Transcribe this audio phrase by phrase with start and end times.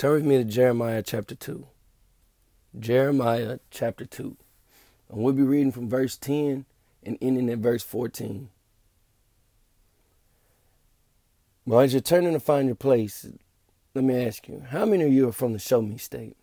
[0.00, 1.66] Turn with me to Jeremiah chapter 2.
[2.78, 4.34] Jeremiah chapter 2.
[5.10, 6.64] And we'll be reading from verse 10
[7.02, 8.48] and ending at verse 14.
[11.66, 13.28] Well, as you're turning to find your place,
[13.92, 16.38] let me ask you, how many of you are from the Show Me State?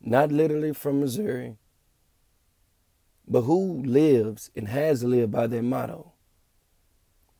[0.00, 1.58] Not literally from Missouri,
[3.28, 6.14] but who lives and has lived by their motto?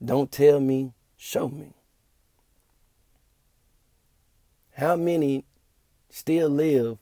[0.00, 1.75] Don't tell me, show me.
[4.77, 5.46] How many
[6.11, 6.98] still live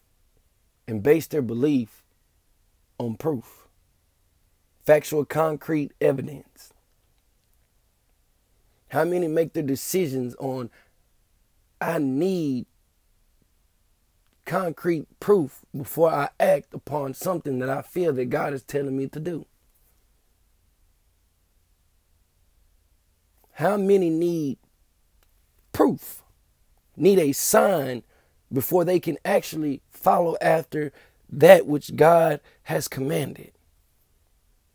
[0.87, 2.05] and base their belief
[2.98, 3.66] on proof,
[4.84, 6.73] factual, concrete evidence?
[8.88, 10.70] How many make their decisions on,
[11.80, 12.66] I need
[14.45, 19.09] concrete proof before I act upon something that I feel that God is telling me
[19.09, 19.47] to do?
[23.55, 24.59] How many need
[25.72, 26.23] proof?
[26.97, 28.03] Need a sign
[28.53, 30.92] before they can actually follow after
[31.31, 33.53] that which God has commanded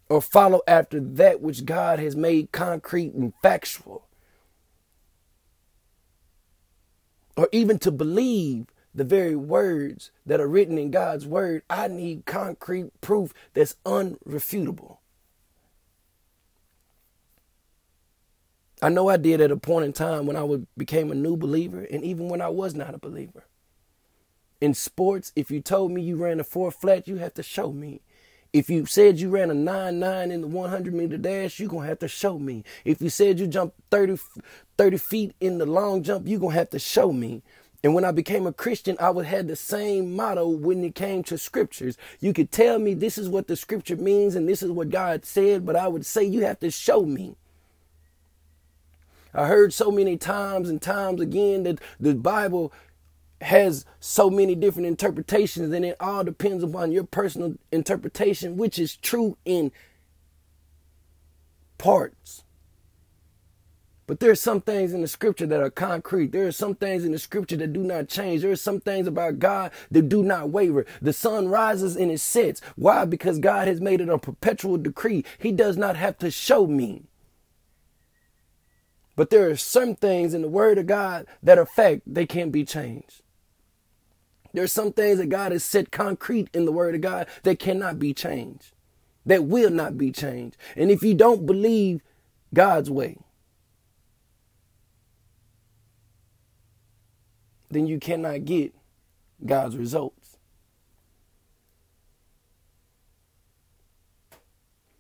[0.10, 4.08] or follow after that which God has made concrete and factual.
[7.38, 12.26] Or even to believe the very words that are written in God's word, I need
[12.26, 14.99] concrete proof that's unrefutable.
[18.82, 21.86] I know I did at a point in time when I became a new believer
[21.92, 23.44] and even when I was not a believer.
[24.62, 27.72] In sports, if you told me you ran a four flat, you have to show
[27.72, 28.02] me.
[28.52, 31.84] If you said you ran a 9 9 in the 100 meter dash, you're going
[31.84, 32.64] to have to show me.
[32.84, 34.18] If you said you jumped 30,
[34.78, 37.44] 30 feet in the long jump, you're going to have to show me.
[37.84, 41.24] And when I became a Christian, I would have the same motto when it came
[41.24, 41.98] to scriptures.
[42.20, 45.26] You could tell me this is what the scripture means and this is what God
[45.26, 47.36] said, but I would say you have to show me.
[49.34, 52.74] I heard so many times and times again that the Bible
[53.42, 58.96] has so many different interpretations, and it all depends upon your personal interpretation, which is
[58.98, 59.72] true in
[61.78, 62.44] parts.
[64.08, 66.32] But there are some things in the scripture that are concrete.
[66.32, 68.42] There are some things in the scripture that do not change.
[68.42, 70.88] There are some things about God that do not waver.
[71.00, 72.60] The sun rises and it sets.
[72.76, 73.06] Why?
[73.06, 75.24] Because God has made it a perpetual decree.
[75.38, 77.04] He does not have to show me.
[79.20, 82.54] But there are some things in the Word of God that are fact, they can't
[82.54, 83.22] be changed.
[84.54, 87.60] There are some things that God has set concrete in the Word of God that
[87.60, 88.72] cannot be changed,
[89.26, 90.56] that will not be changed.
[90.78, 92.02] And if you don't believe
[92.54, 93.18] God's way,
[97.70, 98.74] then you cannot get
[99.46, 100.38] God's results.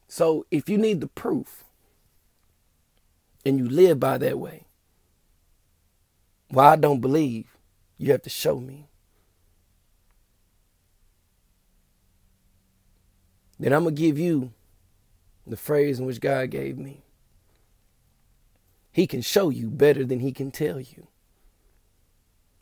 [0.09, 1.63] So if you need the proof,
[3.49, 4.65] and you live by that way.
[6.51, 7.57] Well, I don't believe.
[7.97, 8.87] You have to show me.
[13.59, 14.53] Then I'm going to give you
[15.47, 17.03] the phrase in which God gave me.
[18.91, 21.07] He can show you better than he can tell you.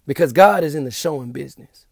[0.07, 1.85] Because God is in the showing business.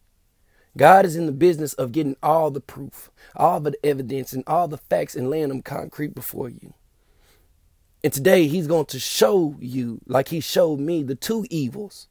[0.78, 4.68] God is in the business of getting all the proof, all the evidence, and all
[4.68, 6.74] the facts and laying them concrete before you.
[8.06, 12.08] And today he's going to show you, like he showed me, the two evils.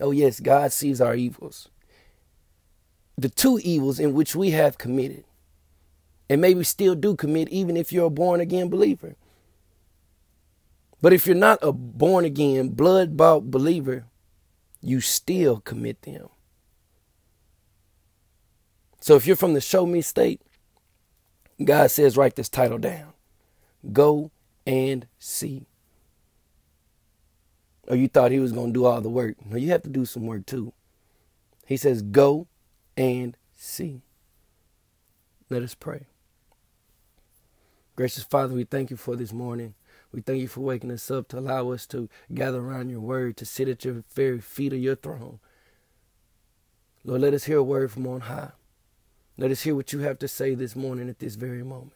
[0.00, 1.68] Oh, yes, God sees our evils.
[3.18, 5.24] The two evils in which we have committed,
[6.30, 9.16] and maybe still do commit, even if you're a born again believer.
[11.02, 14.06] But if you're not a born again, blood bought believer,
[14.80, 16.30] you still commit them.
[19.02, 20.40] So if you're from the show me state,
[21.62, 23.11] God says, write this title down.
[23.90, 24.30] Go
[24.66, 25.66] and see.
[27.88, 29.36] Or you thought he was going to do all the work.
[29.44, 30.72] No, you have to do some work too.
[31.66, 32.46] He says, Go
[32.96, 34.02] and see.
[35.50, 36.06] Let us pray.
[37.96, 39.74] Gracious Father, we thank you for this morning.
[40.12, 43.36] We thank you for waking us up to allow us to gather around your word,
[43.38, 45.40] to sit at your very feet of your throne.
[47.04, 48.52] Lord, let us hear a word from on high.
[49.38, 51.92] Let us hear what you have to say this morning at this very moment.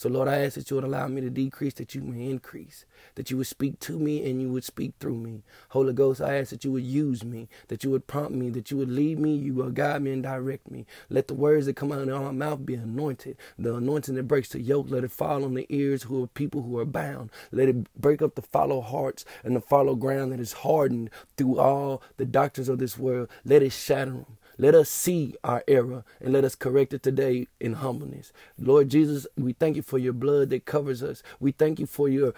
[0.00, 2.86] So, Lord, I ask that you would allow me to decrease, that you may increase,
[3.16, 5.42] that you would speak to me and you would speak through me.
[5.68, 8.70] Holy Ghost, I ask that you would use me, that you would prompt me, that
[8.70, 10.86] you would lead me, you will guide me and direct me.
[11.10, 13.36] Let the words that come out of my mouth be anointed.
[13.58, 16.62] The anointing that breaks the yoke, let it fall on the ears who are people
[16.62, 17.28] who are bound.
[17.52, 21.58] Let it break up the fallow hearts and the fallow ground that is hardened through
[21.58, 23.28] all the doctrines of this world.
[23.44, 24.38] Let it shatter them.
[24.60, 28.30] Let us see our error and let us correct it today in humbleness.
[28.58, 31.22] Lord Jesus, we thank you for your blood that covers us.
[31.40, 32.34] We thank you for your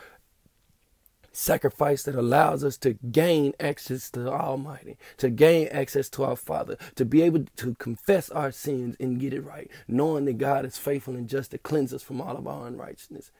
[1.32, 6.36] sacrifice that allows us to gain access to the Almighty, to gain access to our
[6.36, 10.64] Father, to be able to confess our sins and get it right, knowing that God
[10.64, 13.32] is faithful and just to cleanse us from all of our unrighteousness.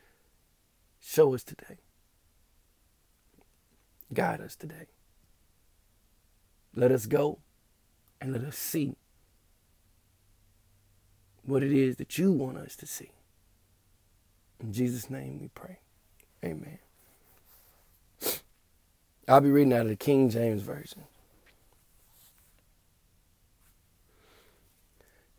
[0.99, 1.79] Show us today.
[4.13, 4.87] Guide us today.
[6.75, 7.39] Let us go
[8.23, 8.95] and let us see
[11.45, 13.11] what it is that you want us to see.
[14.63, 15.79] In Jesus' name we pray.
[16.45, 16.79] Amen.
[19.27, 21.03] I'll be reading out of the King James Version.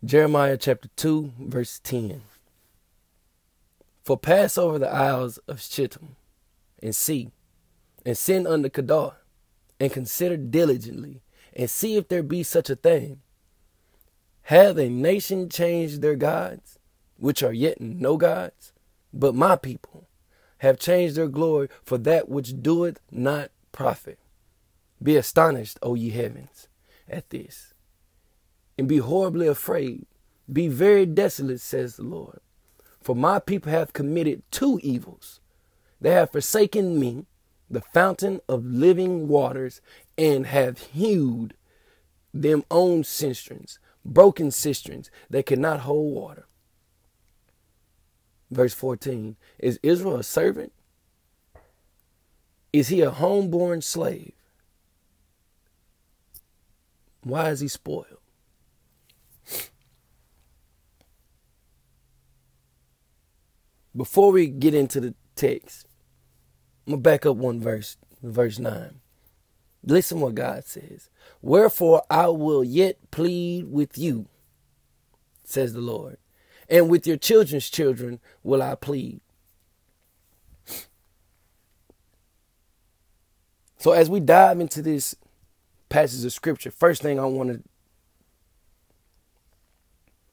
[0.03, 2.21] Jeremiah chapter 2, verse 10.
[4.03, 6.17] For pass over the isles of Shittim
[6.81, 7.31] and see,
[8.05, 9.13] and send unto Kedar,
[9.79, 11.21] and consider diligently,
[11.55, 13.21] and see if there be such a thing.
[14.43, 16.79] Have a nation changed their gods,
[17.17, 18.73] which are yet no gods?
[19.13, 20.07] But my people
[20.59, 24.19] have changed their glory for that which doeth not profit.
[25.01, 26.67] Be astonished, O ye heavens,
[27.09, 27.73] at this,
[28.77, 30.05] and be horribly afraid.
[30.51, 32.39] Be very desolate, says the Lord.
[33.01, 35.41] For my people have committed two evils.
[35.99, 37.25] They have forsaken me,
[37.73, 39.81] the fountain of living waters,
[40.17, 41.55] and have hewed
[42.33, 46.47] them own cisterns, broken cisterns that cannot hold water.
[48.51, 50.71] Verse 14 Is Israel a servant?
[52.71, 54.33] Is he a homeborn slave?
[57.23, 58.17] Why is he spoiled?
[63.95, 65.87] Before we get into the text,
[66.85, 68.99] I'm going to back up one verse, verse 9.
[69.85, 71.09] Listen what God says.
[71.41, 74.27] Wherefore I will yet plead with you,
[75.43, 76.17] says the Lord,
[76.69, 79.21] and with your children's children will I plead.
[83.77, 85.15] So as we dive into this
[85.89, 87.61] passage of scripture, first thing I want to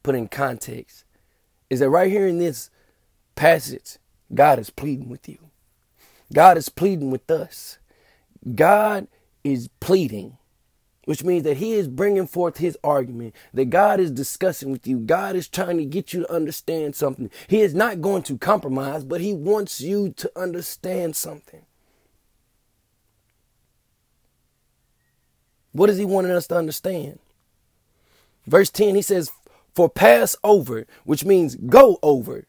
[0.05, 1.05] put in context
[1.69, 2.71] is that right here in this
[3.35, 3.99] passage,
[4.33, 5.50] God is pleading with you.
[6.33, 7.79] God is pleading with us.
[8.55, 9.09] God
[9.43, 10.39] is pleading,
[11.05, 14.99] which means that He is bringing forth His argument, that God is discussing with you.
[14.99, 17.31] God is trying to get you to understand something.
[17.49, 21.65] He is not going to compromise, but He wants you to understand something.
[25.73, 27.21] What is he wanting us to understand?
[28.47, 29.31] Verse 10, he says,
[29.75, 32.47] For pass over, which means go over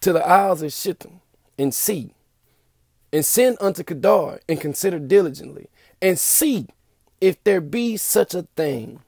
[0.00, 1.20] to the isles of Shittim
[1.58, 2.14] and see,
[3.12, 5.68] and send unto Kedar and consider diligently,
[6.02, 6.68] and see
[7.20, 9.00] if there be such a thing.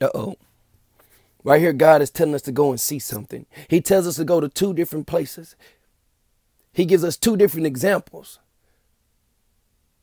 [0.00, 0.36] Uh oh.
[1.44, 3.46] Right here, God is telling us to go and see something.
[3.68, 5.56] He tells us to go to two different places.
[6.72, 8.38] He gives us two different examples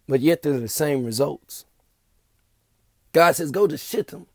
[0.10, 1.66] but yet they're the same results.
[3.14, 4.26] God says, go to Shittim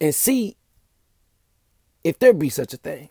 [0.00, 0.56] and see
[2.04, 3.08] if there be such a thing.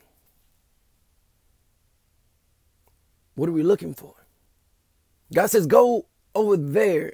[3.35, 4.13] What are we looking for?
[5.33, 7.13] God says, go over there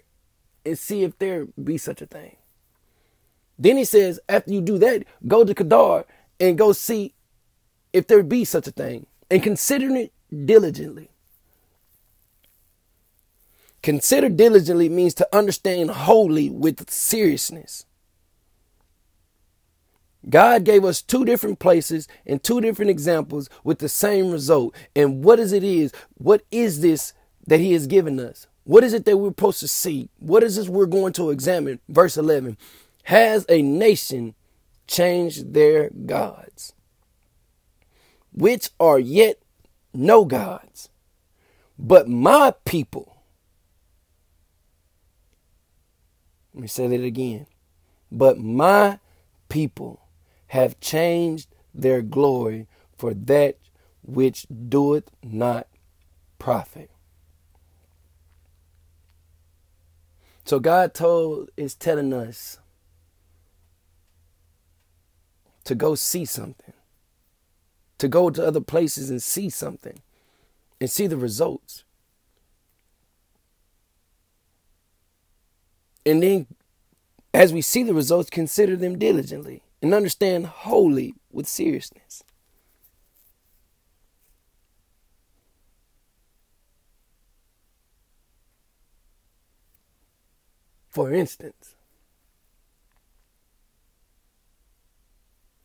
[0.66, 2.38] and see if there be such a thing.
[3.58, 6.06] Then he says, after you do that, go to Kedar
[6.40, 7.14] and go see
[7.94, 10.12] if there be such a thing and consider it
[10.46, 11.10] diligently.
[13.84, 17.86] Consider diligently means to understand wholly with seriousness.
[20.30, 24.76] God gave us two different places and two different examples with the same result.
[24.96, 25.92] And what is it is?
[26.16, 27.14] What is this
[27.48, 28.48] that he has given us?
[28.64, 30.10] What is it that we're supposed to see?
[30.20, 31.80] What is this we're going to examine?
[31.90, 32.58] Verse 11.
[33.06, 34.36] Has a nation
[34.88, 36.74] changed their gods,
[38.32, 39.40] which are yet
[39.94, 40.90] no gods,
[41.80, 43.12] but my people
[46.54, 47.48] Let me say that again.
[48.12, 49.00] But my
[49.50, 50.01] people
[50.52, 52.68] have changed their glory
[52.98, 53.58] for that
[54.04, 55.66] which doeth not
[56.40, 56.92] profit.
[60.44, 62.60] So God told is telling us
[65.64, 66.74] to go see something.
[68.00, 70.02] To go to other places and see something
[70.82, 71.86] and see the results.
[76.06, 76.48] And then,
[77.34, 82.24] as we see the results, consider them diligently and understand wholly with seriousness.
[90.90, 91.76] For instance,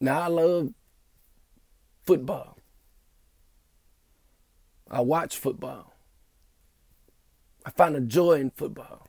[0.00, 0.73] now I love
[2.04, 2.58] football.
[4.88, 5.94] I watch football.
[7.64, 9.08] I find a joy in football.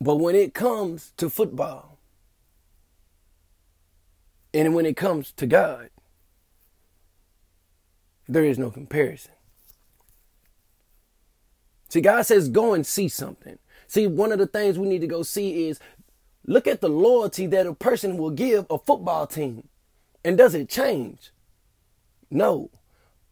[0.00, 1.99] But when it comes to football,
[4.52, 5.90] and when it comes to God,
[8.28, 9.32] there is no comparison.
[11.88, 13.58] See, God says, go and see something.
[13.88, 15.80] See, one of the things we need to go see is
[16.46, 19.68] look at the loyalty that a person will give a football team.
[20.24, 21.32] And does it change?
[22.30, 22.70] No.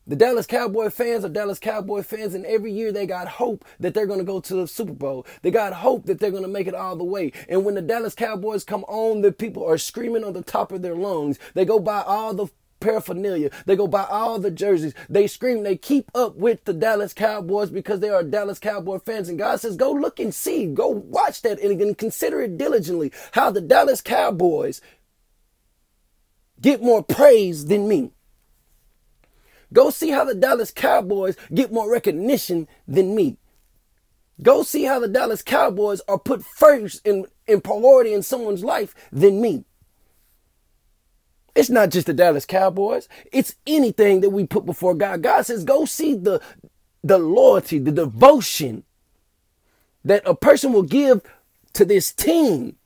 [0.09, 3.93] The Dallas Cowboy fans are Dallas Cowboy fans, and every year they got hope that
[3.93, 5.27] they're going to go to the Super Bowl.
[5.43, 7.31] They got hope that they're going to make it all the way.
[7.47, 10.81] And when the Dallas Cowboys come on, the people are screaming on the top of
[10.81, 11.39] their lungs.
[11.53, 12.47] They go buy all the
[12.81, 13.51] paraphernalia.
[13.67, 14.95] They go buy all the jerseys.
[15.11, 15.63] They scream.
[15.63, 19.29] They keep up with the Dallas Cowboys because they are Dallas Cowboy fans.
[19.29, 20.65] And God says, go look and see.
[20.69, 24.81] Go watch that and consider it diligently how the Dallas Cowboys
[26.63, 28.13] get more praise than me.
[29.73, 33.37] Go see how the Dallas Cowboys get more recognition than me.
[34.43, 38.95] Go see how the Dallas Cowboys are put first in, in priority in someone's life
[39.11, 39.65] than me.
[41.55, 43.09] It's not just the Dallas Cowboys.
[43.33, 45.23] It's anything that we put before God.
[45.23, 46.41] God says, go see the,
[47.03, 48.85] the loyalty, the devotion
[50.05, 51.21] that a person will give
[51.73, 52.77] to this team,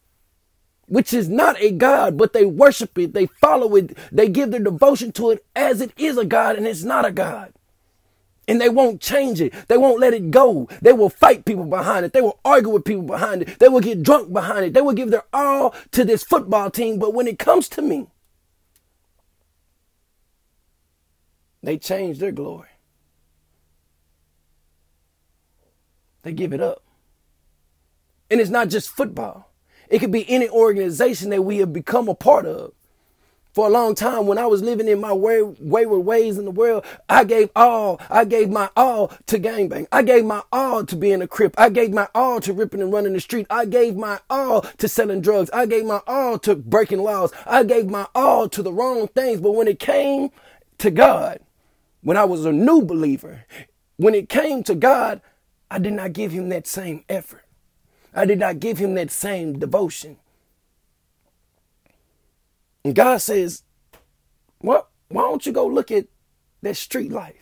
[0.86, 4.60] which is not a God, but they worship it, they follow it, they give their
[4.60, 7.52] devotion to it as it is a God and it's not a God.
[8.48, 9.54] And they won't change it.
[9.68, 10.68] They won't let it go.
[10.82, 12.12] They will fight people behind it.
[12.12, 13.60] They will argue with people behind it.
[13.60, 14.74] They will get drunk behind it.
[14.74, 16.98] They will give their all to this football team.
[16.98, 18.08] But when it comes to me,
[21.62, 22.68] They change their glory.
[26.22, 26.82] They give it up.
[28.30, 29.51] And it's not just football.
[29.92, 32.72] It could be any organization that we have become a part of.
[33.52, 36.50] For a long time, when I was living in my way, wayward ways in the
[36.50, 38.00] world, I gave all.
[38.08, 39.88] I gave my all to gangbang.
[39.92, 41.54] I gave my all to being a crip.
[41.58, 43.46] I gave my all to ripping and running the street.
[43.50, 45.50] I gave my all to selling drugs.
[45.52, 47.30] I gave my all to breaking laws.
[47.44, 49.42] I gave my all to the wrong things.
[49.42, 50.30] But when it came
[50.78, 51.40] to God,
[52.00, 53.44] when I was a new believer,
[53.98, 55.20] when it came to God,
[55.70, 57.44] I did not give him that same effort.
[58.14, 60.16] I did not give him that same devotion.
[62.84, 63.62] And God says,
[64.60, 66.06] well, why don't you go look at
[66.62, 67.36] that street life?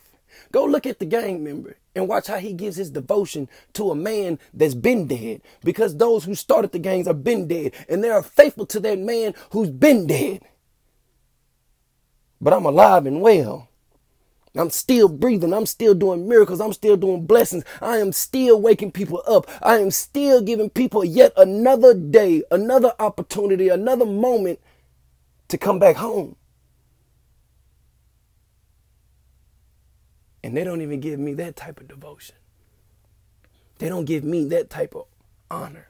[0.52, 3.94] Go look at the gang member and watch how he gives his devotion to a
[3.94, 5.42] man that's been dead.
[5.64, 8.98] Because those who started the gangs are been dead and they are faithful to that
[8.98, 10.42] man who's been dead.
[12.40, 13.69] But I'm alive and well.
[14.56, 15.54] I'm still breathing.
[15.54, 16.60] I'm still doing miracles.
[16.60, 17.64] I'm still doing blessings.
[17.80, 19.48] I am still waking people up.
[19.62, 24.58] I am still giving people yet another day, another opportunity, another moment
[25.48, 26.36] to come back home.
[30.42, 32.36] And they don't even give me that type of devotion.
[33.78, 35.06] They don't give me that type of
[35.50, 35.88] honor.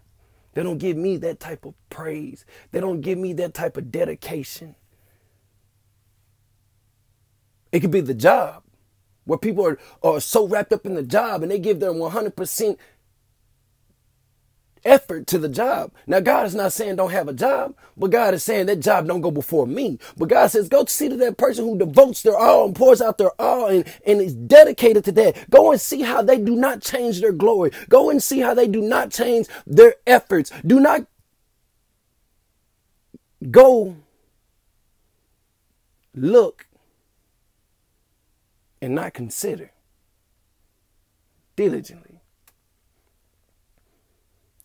[0.55, 2.45] They don't give me that type of praise.
[2.73, 4.75] They don't give me that type of dedication.
[7.73, 8.63] It could be the job
[9.25, 12.77] where people are, are so wrapped up in the job and they give their 100%
[14.85, 15.93] effort to the job.
[16.07, 19.07] Now, God is not saying don't have a job, but God is saying that job
[19.07, 19.99] don't go before me.
[20.17, 23.19] But God says go see to that person who devotes their all and pours out
[23.19, 25.51] their all and, and is dedicated to that.
[25.51, 27.71] Go and see how they do not change their glory.
[27.89, 30.51] Go and see how they do not change their efforts.
[30.67, 31.07] Do not
[33.51, 33.97] go
[36.15, 36.67] look
[38.81, 39.73] and not consider
[41.57, 42.21] diligently.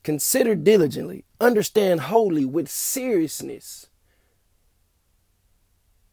[0.03, 3.88] Consider diligently, understand wholly with seriousness.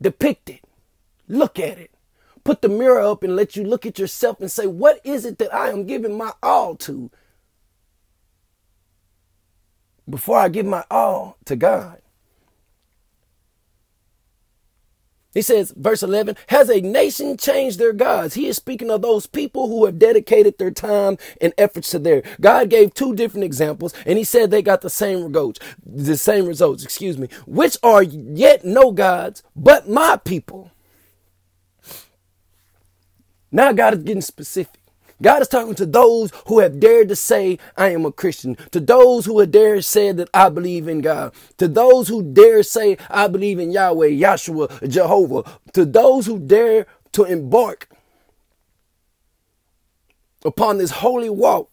[0.00, 0.64] Depict it,
[1.28, 1.90] look at it,
[2.42, 5.38] put the mirror up and let you look at yourself and say, What is it
[5.38, 7.10] that I am giving my all to?
[10.08, 12.00] Before I give my all to God.
[15.34, 18.34] He says, verse 11, has a nation changed their gods?
[18.34, 22.22] He is speaking of those people who have dedicated their time and efforts to their.
[22.40, 26.46] God gave two different examples and he said they got the same results, the same
[26.46, 30.70] results, excuse me, which are yet no gods, but my people.
[33.50, 34.81] Now God is getting specific.
[35.22, 38.56] God is talking to those who have dared to say, I am a Christian.
[38.72, 41.32] To those who have dared say that I believe in God.
[41.58, 45.44] To those who dare say, I believe in Yahweh, Yahshua, Jehovah.
[45.74, 47.88] To those who dare to embark
[50.44, 51.70] upon this holy walk,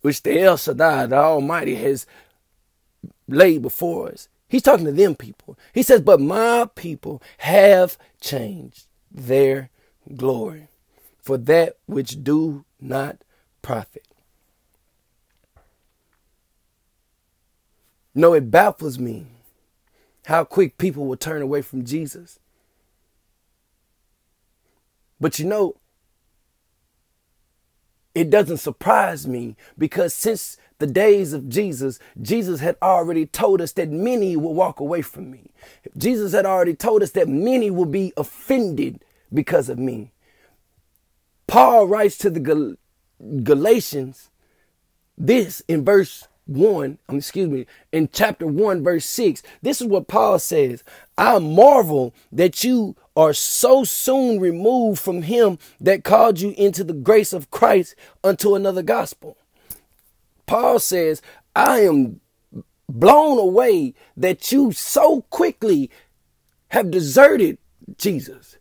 [0.00, 2.06] which the El Shaddai, the Almighty, has
[3.28, 4.28] laid before us.
[4.48, 5.58] He's talking to them people.
[5.72, 9.70] He says, But my people have changed their
[10.16, 10.68] glory
[11.22, 13.18] for that which do not
[13.62, 14.06] profit.
[18.14, 19.26] No, it baffles me
[20.26, 22.38] how quick people will turn away from Jesus.
[25.20, 25.76] But you know,
[28.14, 33.72] it doesn't surprise me because since the days of Jesus, Jesus had already told us
[33.72, 35.50] that many will walk away from me.
[35.96, 39.02] Jesus had already told us that many will be offended
[39.32, 40.12] because of me.
[41.46, 42.76] Paul writes to the Gal-
[43.42, 44.30] Galatians
[45.16, 49.42] this in verse 1, um, excuse me, in chapter 1, verse 6.
[49.62, 50.82] This is what Paul says
[51.16, 56.94] I marvel that you are so soon removed from him that called you into the
[56.94, 57.94] grace of Christ
[58.24, 59.36] unto another gospel.
[60.46, 61.22] Paul says,
[61.54, 62.20] I am
[62.88, 65.90] blown away that you so quickly
[66.68, 67.58] have deserted
[67.98, 68.56] Jesus.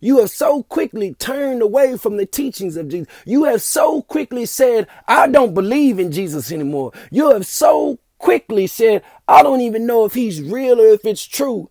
[0.00, 3.08] You have so quickly turned away from the teachings of Jesus.
[3.24, 6.92] You have so quickly said, I don't believe in Jesus anymore.
[7.10, 11.26] You have so quickly said, I don't even know if he's real or if it's
[11.26, 11.70] true.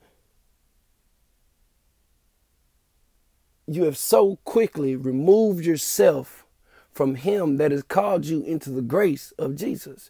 [3.67, 6.45] You have so quickly removed yourself
[6.91, 10.09] from him that has called you into the grace of Jesus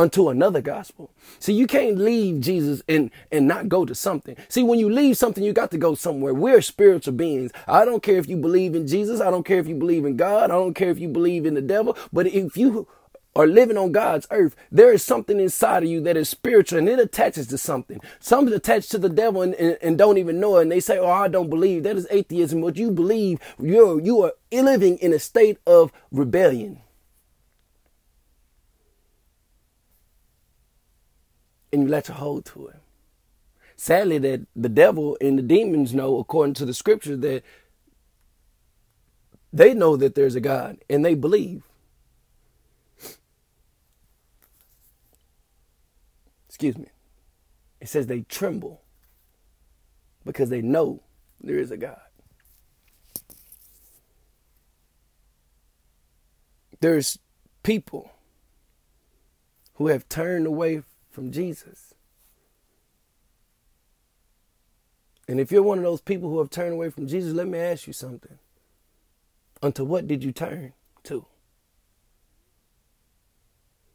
[0.00, 1.10] unto another gospel.
[1.38, 4.34] See, you can't leave Jesus and, and not go to something.
[4.48, 6.32] See, when you leave something, you got to go somewhere.
[6.32, 7.52] We're spiritual beings.
[7.68, 9.20] I don't care if you believe in Jesus.
[9.20, 10.44] I don't care if you believe in God.
[10.44, 11.98] I don't care if you believe in the devil.
[12.14, 12.88] But if you
[13.36, 16.88] are living on God's earth, there is something inside of you that is spiritual and
[16.88, 18.00] it attaches to something.
[18.20, 20.62] Some attached to the devil and, and, and, don't even know it.
[20.62, 21.82] And they say, Oh, I don't believe.
[21.82, 22.62] That is atheism.
[22.62, 26.80] What you believe, you're, you are living in a state of rebellion.
[31.72, 32.76] And you let your hold to it.
[33.76, 37.42] Sadly, that the devil and the demons know, according to the scriptures, that
[39.52, 41.64] they know that there's a God and they believe.
[46.48, 46.88] Excuse me.
[47.80, 48.82] It says they tremble
[50.24, 51.02] because they know
[51.40, 52.00] there is a God.
[56.80, 57.18] There's
[57.62, 58.12] people
[59.74, 61.94] who have turned away from Jesus.
[65.28, 67.58] And if you're one of those people who have turned away from Jesus, let me
[67.58, 68.38] ask you something.
[69.62, 70.72] Unto what did you turn
[71.04, 71.26] to?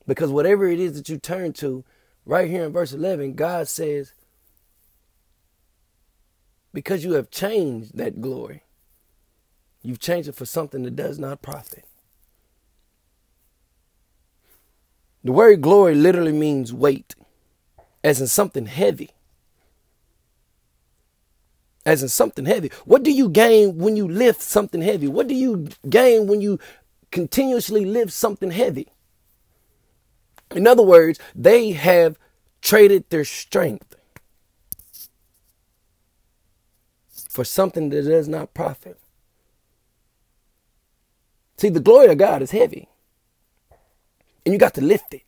[0.08, 1.84] Because whatever it is that you turn to,
[2.25, 4.13] right here in verse 11, God says,
[6.73, 8.63] because you have changed that glory,
[9.82, 11.86] you've changed it for something that does not profit.
[15.25, 17.15] The word glory literally means weight,
[18.03, 19.09] as in something heavy.
[21.83, 22.69] As in something heavy.
[22.85, 25.07] What do you gain when you lift something heavy?
[25.07, 26.59] What do you gain when you
[27.11, 28.88] continuously lift something heavy?
[30.51, 32.19] In other words, they have
[32.61, 33.95] traded their strength
[37.31, 38.99] for something that does not profit.
[41.57, 42.89] See, the glory of God is heavy
[44.45, 45.23] and you got to lift it.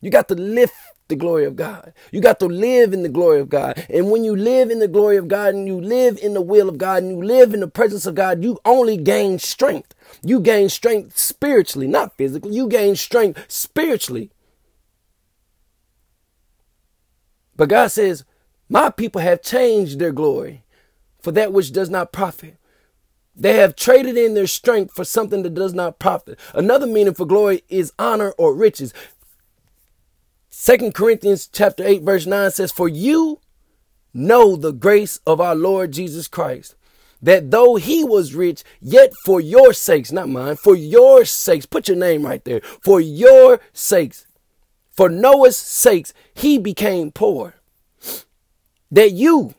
[0.00, 0.74] You got to lift
[1.08, 1.92] the glory of God.
[2.12, 3.86] You got to live in the glory of God.
[3.90, 6.68] And when you live in the glory of God and you live in the will
[6.68, 9.94] of God and you live in the presence of God, you only gain strength.
[10.22, 12.54] You gain strength spiritually, not physically.
[12.54, 14.30] You gain strength spiritually.
[17.56, 18.24] But God says,
[18.68, 20.64] My people have changed their glory
[21.20, 22.56] for that which does not profit.
[23.36, 26.38] They have traded in their strength for something that does not profit.
[26.54, 28.94] Another meaning for glory is honor or riches.
[30.48, 33.40] Second Corinthians chapter 8 verse 9 says, For you
[34.12, 36.76] know the grace of our Lord Jesus Christ,
[37.20, 41.88] that though he was rich, yet for your sakes, not mine, for your sakes, put
[41.88, 44.26] your name right there, for your sakes,
[44.92, 47.54] for Noah's sakes, he became poor.
[48.92, 49.54] That you,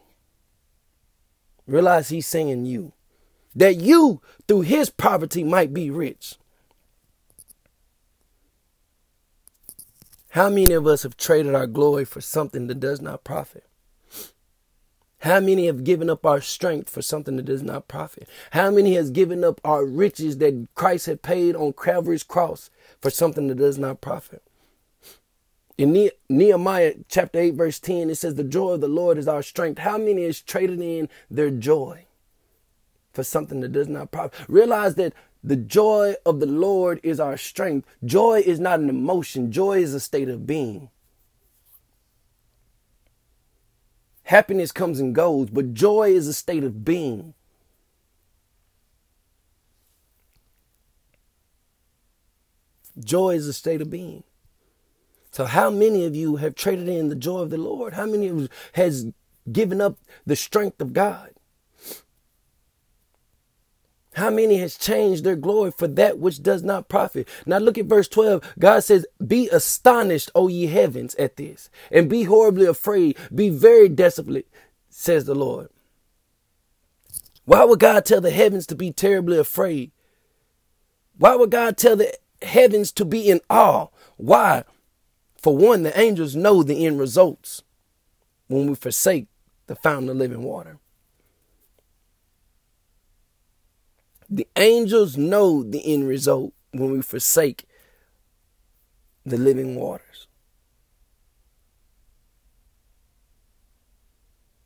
[1.68, 2.94] realize he's saying you,
[3.56, 6.36] that you, through his poverty, might be rich.
[10.30, 13.66] How many of us have traded our glory for something that does not profit?
[15.20, 18.28] How many have given up our strength for something that does not profit?
[18.52, 22.70] How many has given up our riches that Christ had paid on Calvary's cross
[23.02, 24.44] for something that does not profit?
[25.78, 29.42] In Nehemiah chapter 8, verse 10, it says, The joy of the Lord is our
[29.42, 29.80] strength.
[29.80, 32.06] How many has traded in their joy
[33.16, 34.34] for something that does not profit.
[34.48, 37.88] Realize that the joy of the Lord is our strength.
[38.04, 40.90] Joy is not an emotion, joy is a state of being.
[44.24, 47.36] Happiness comes and goes, but joy is a state of being.
[52.98, 54.24] Joy is a state of being.
[55.32, 57.94] So, how many of you have traded in the joy of the Lord?
[57.94, 59.08] How many of you has
[59.52, 61.32] given up the strength of God?
[64.16, 67.28] How many has changed their glory for that which does not profit?
[67.46, 68.56] Now look at verse 12.
[68.58, 73.18] God says, Be astonished, O ye heavens, at this, and be horribly afraid.
[73.34, 74.48] Be very desolate,
[74.90, 75.70] says the Lord.
[77.44, 79.92] Why would God tell the heavens to be terribly afraid?
[81.18, 83.88] Why would God tell the heavens to be in awe?
[84.18, 84.64] Why?
[85.38, 87.64] For one, the angels know the end results
[88.48, 89.28] when we forsake
[89.68, 90.80] the fountain of living water.
[94.30, 97.66] The angels know the end result when we forsake
[99.26, 100.28] the living waters.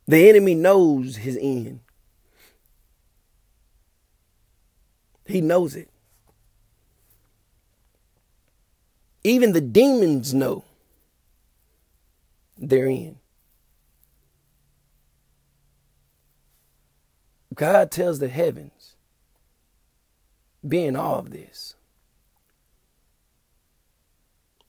[0.08, 1.82] The enemy knows his end.
[5.26, 5.90] He knows it.
[9.24, 10.64] Even the demons know
[12.58, 13.20] they're in.
[17.54, 18.79] God tells the heavens,
[20.68, 21.76] be all of this.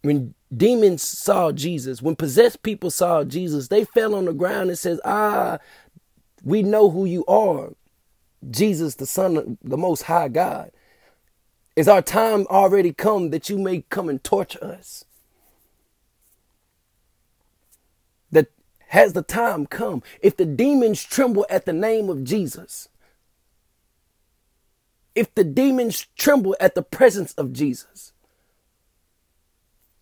[0.02, 4.78] When demons saw Jesus, when possessed people saw Jesus, they fell on the ground and
[4.78, 5.58] says, "Ah,
[6.42, 7.74] we know who you are,
[8.50, 10.70] Jesus, the Son of the Most High God.
[11.76, 15.04] Is our time already come that you may come and torture us?"
[18.30, 18.50] That
[18.88, 20.02] has the time come?
[20.22, 22.88] If the demons tremble at the name of Jesus,
[25.20, 28.14] if the demons tremble at the presence of Jesus,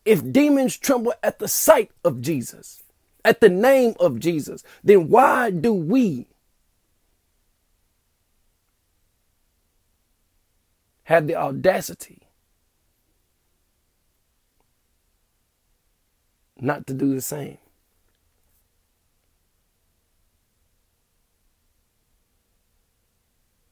[0.04, 2.84] if demons tremble at the sight of Jesus,
[3.24, 6.28] at the name of Jesus, then why do we
[11.02, 12.20] have the audacity
[16.60, 17.58] not to do the same?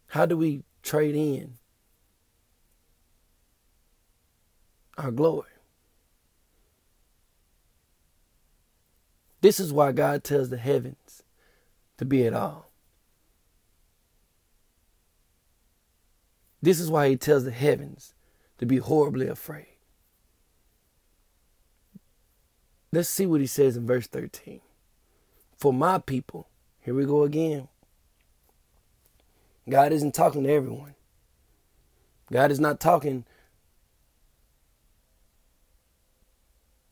[0.09, 1.55] How do we trade in
[4.97, 5.51] our glory?
[9.43, 11.23] This is why God tells the heavens
[11.99, 12.71] to be at all.
[16.63, 18.15] This is why he tells the heavens
[18.59, 19.77] to be horribly afraid.
[22.93, 24.61] Let's see what he says in verse 13.
[25.57, 26.49] For my people,
[26.81, 27.69] here we go again.
[29.69, 30.95] God isn't talking to everyone.
[32.33, 33.25] God is not talking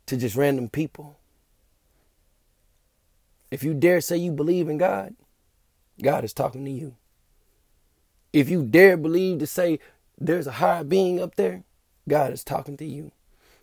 [0.06, 1.18] to just random people.
[3.50, 5.14] If you dare say you believe in God,
[6.02, 6.96] God is talking to you.
[8.32, 9.80] If you dare believe to say
[10.18, 11.64] there's a higher being up there,
[12.08, 13.12] God is talking to you.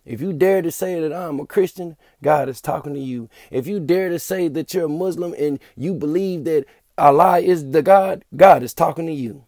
[0.04, 3.28] If you dare to say that I'm a Christian, God is talking to you.
[3.50, 6.66] If you dare to say that you're a Muslim and you believe that
[6.98, 9.44] Allah is the God, God is talking to you.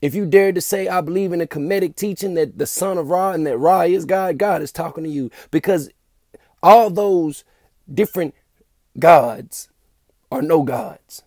[0.00, 3.10] If you dare to say, I believe in a Kemetic teaching that the son of
[3.10, 5.30] Ra and that Ra is God, God is talking to you.
[5.52, 5.90] Because
[6.60, 7.44] all those
[7.92, 8.34] different
[8.98, 9.68] gods
[10.32, 11.22] are no gods.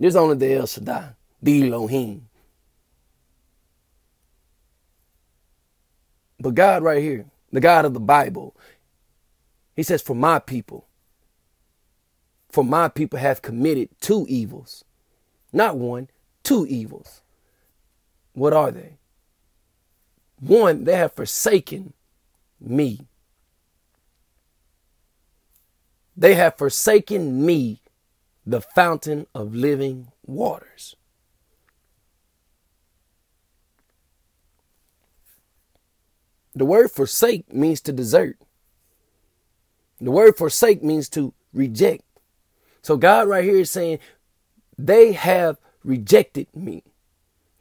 [0.00, 1.10] There's only the El Shaddai,
[1.42, 2.28] the Elohim.
[6.40, 8.56] But God, right here, the God of the Bible,
[9.76, 10.86] He says, For my people,
[12.54, 14.84] for my people have committed two evils.
[15.52, 16.08] Not one,
[16.44, 17.20] two evils.
[18.32, 18.98] What are they?
[20.38, 21.94] One, they have forsaken
[22.60, 23.08] me.
[26.16, 27.80] They have forsaken me,
[28.46, 30.94] the fountain of living waters.
[36.54, 38.38] The word forsake means to desert.
[40.00, 42.04] The word forsake means to reject.
[42.84, 43.98] So God right here is saying,
[44.76, 46.82] they have rejected me.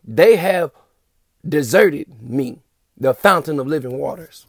[0.03, 0.71] They have
[1.47, 2.59] deserted me,
[2.97, 4.47] the fountain of living waters.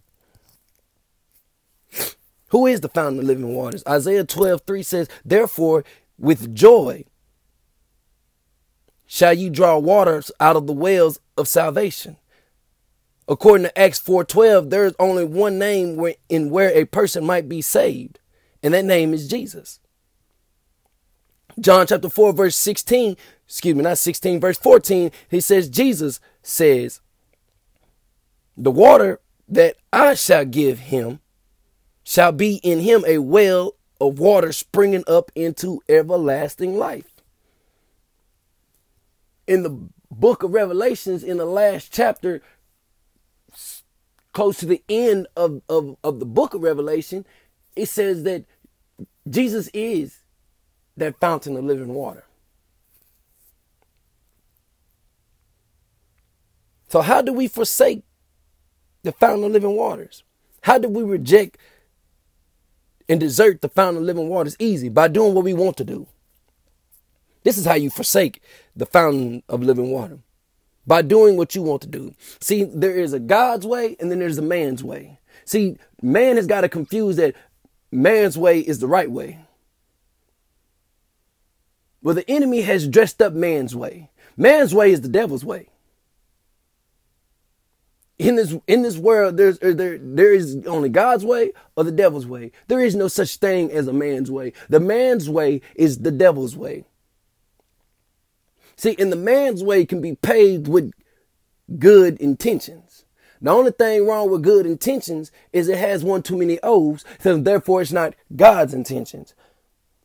[2.48, 3.84] Who is the fountain of living waters?
[3.88, 5.84] Isaiah 12, 3 says, Therefore,
[6.18, 7.04] with joy
[9.06, 12.16] shall you draw waters out of the wells of salvation.
[13.28, 17.62] According to Acts 4:12, there is only one name in where a person might be
[17.62, 18.18] saved,
[18.60, 19.78] and that name is Jesus.
[21.60, 27.00] John chapter 4, verse 16, excuse me, not 16, verse 14, he says, Jesus says,
[28.56, 31.20] The water that I shall give him
[32.04, 37.14] shall be in him a well of water springing up into everlasting life.
[39.46, 39.78] in the
[40.10, 42.40] book of Revelations, in the last chapter,
[44.32, 47.26] close to the end of, of, of the book of Revelation,
[47.76, 48.44] it says that
[49.28, 50.20] Jesus is
[50.96, 52.24] that fountain of living water.
[56.88, 58.04] So, how do we forsake
[59.02, 60.22] the fountain of living waters?
[60.62, 61.58] How do we reject
[63.08, 64.56] and desert the fountain of living waters?
[64.58, 66.06] Easy, by doing what we want to do.
[67.42, 68.40] This is how you forsake
[68.74, 70.18] the fountain of living water
[70.86, 72.14] by doing what you want to do.
[72.40, 75.18] See, there is a God's way and then there's a man's way.
[75.44, 77.34] See, man has got to confuse that
[77.90, 79.43] man's way is the right way.
[82.04, 84.10] Well, the enemy has dressed up man's way.
[84.36, 85.70] Man's way is the devil's way.
[88.18, 91.90] In this in this world, there's er, there there is only God's way or the
[91.90, 92.52] devil's way.
[92.68, 94.52] There is no such thing as a man's way.
[94.68, 96.84] The man's way is the devil's way.
[98.76, 100.92] See, and the man's way can be paved with
[101.78, 103.06] good intentions.
[103.40, 107.38] The only thing wrong with good intentions is it has one too many O's, so
[107.38, 109.34] therefore it's not God's intentions.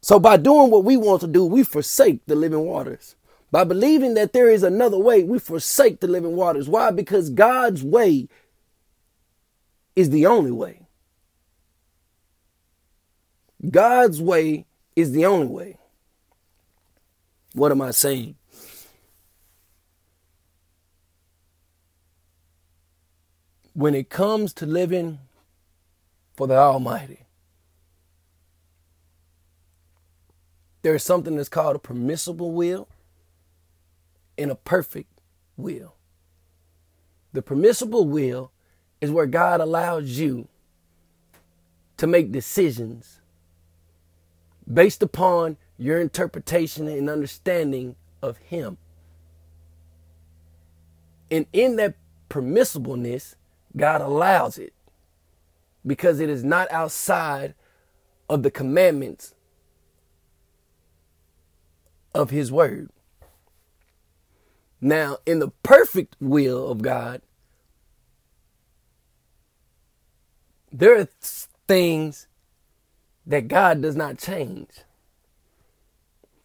[0.02, 3.16] So by doing what we want to do, we forsake the living waters.
[3.52, 6.70] By believing that there is another way, we forsake the living waters.
[6.70, 6.92] Why?
[6.92, 8.30] Because God's way
[9.96, 10.82] is the only way.
[13.70, 15.78] God's way is the only way.
[17.54, 18.36] What am I saying?
[23.80, 25.20] when it comes to living
[26.36, 27.26] for the Almighty,
[30.82, 32.88] there is something that's called a permissible will
[34.38, 35.22] and a perfect
[35.58, 35.96] will.
[37.34, 38.52] The permissible will
[39.02, 40.48] is where God allows you
[41.98, 43.20] to make decisions
[44.72, 48.78] based upon your interpretation and understanding of Him.
[51.32, 51.96] And in that
[52.30, 53.36] permissibleness
[53.76, 54.74] God allows it
[55.86, 57.54] because it is not outside
[58.30, 59.34] of the commandments
[62.14, 62.90] of His Word.
[64.82, 67.22] Now, in the perfect will of God,
[70.72, 71.08] there are
[71.68, 72.28] things
[73.26, 74.70] that God does not change.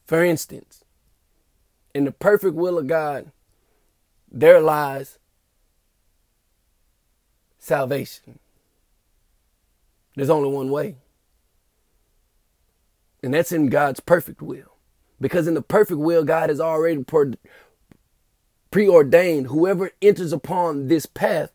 [0.06, 0.84] For instance,
[1.94, 3.30] in the perfect will of God,
[4.30, 5.18] there lies
[7.58, 8.38] salvation.
[10.16, 10.96] There's only one way.
[13.22, 14.73] And that's in God's perfect will.
[15.24, 17.02] Because in the perfect will, God has already
[18.70, 21.50] preordained whoever enters upon this path,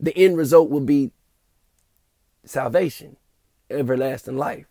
[0.00, 1.10] the end result will be
[2.46, 3.18] salvation,
[3.68, 4.64] everlasting life.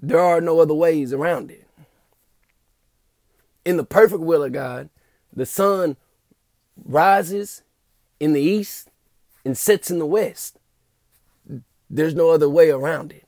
[0.00, 1.68] There are no other ways around it.
[3.66, 4.88] In the perfect will of God,
[5.30, 5.98] the sun
[6.82, 7.64] rises
[8.18, 8.88] in the east
[9.44, 10.56] and sets in the west.
[11.90, 13.21] There's no other way around it.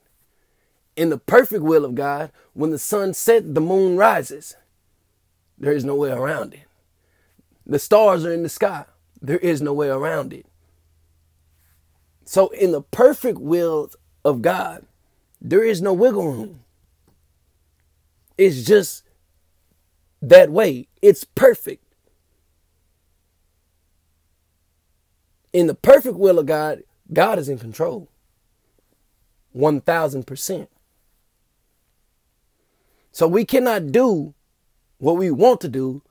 [0.96, 4.56] In the perfect will of God, when the sun sets, the moon rises.
[5.58, 6.66] There is no way around it.
[7.66, 8.84] The stars are in the sky.
[9.20, 10.46] There is no way around it.
[12.24, 13.90] So, in the perfect will
[14.24, 14.86] of God,
[15.40, 16.60] there is no wiggle room.
[18.38, 19.04] It's just
[20.22, 20.88] that way.
[21.02, 21.84] It's perfect.
[25.54, 28.08] in the perfect will of God, God is in control.
[29.56, 30.66] 1000%.
[33.14, 34.34] So we cannot do
[34.98, 36.02] what we want to do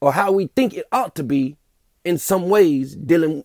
[0.00, 1.56] or how we think it ought to be
[2.04, 3.42] in some ways dealing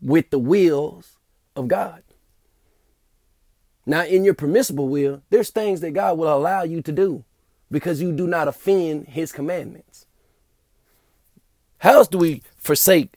[0.00, 1.18] with the wills
[1.56, 2.04] of God.
[3.84, 7.24] Now, in your permissible will, there's things that God will allow you to do
[7.68, 10.06] because you do not offend his commandments.
[11.78, 13.16] How else do we forsake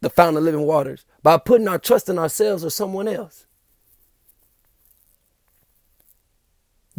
[0.00, 1.04] the fountain of living waters?
[1.22, 3.46] By putting our trust in ourselves or someone else.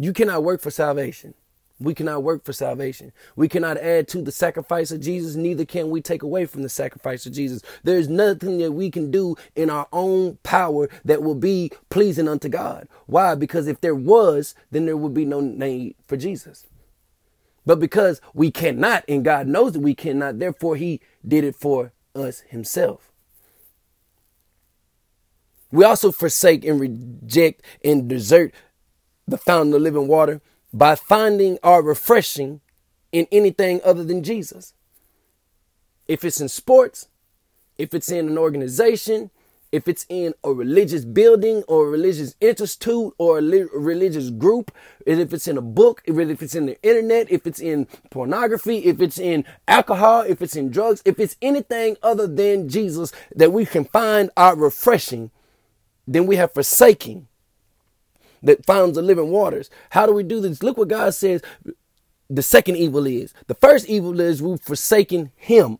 [0.00, 1.34] You cannot work for salvation.
[1.78, 3.12] We cannot work for salvation.
[3.36, 6.70] We cannot add to the sacrifice of Jesus, neither can we take away from the
[6.70, 7.60] sacrifice of Jesus.
[7.84, 12.48] There's nothing that we can do in our own power that will be pleasing unto
[12.48, 12.88] God.
[13.06, 13.34] Why?
[13.34, 16.66] Because if there was, then there would be no need for Jesus.
[17.66, 21.92] But because we cannot, and God knows that we cannot, therefore He did it for
[22.14, 23.12] us Himself.
[25.70, 28.54] We also forsake and reject and desert
[29.30, 30.40] the fountain of living water
[30.72, 32.60] by finding our refreshing
[33.12, 34.74] in anything other than Jesus.
[36.06, 37.08] If it's in sports,
[37.78, 39.30] if it's in an organization,
[39.72, 44.72] if it's in a religious building or a religious institute or a religious group,
[45.06, 49.00] if it's in a book, if it's in the internet, if it's in pornography, if
[49.00, 53.64] it's in alcohol, if it's in drugs, if it's anything other than Jesus that we
[53.64, 55.30] can find our refreshing,
[56.06, 57.28] then we have forsaking
[58.42, 59.70] that founds the living waters.
[59.90, 60.62] How do we do this?
[60.62, 61.42] Look what God says
[62.28, 63.34] the second evil is.
[63.48, 65.78] The first evil is we've forsaken Him.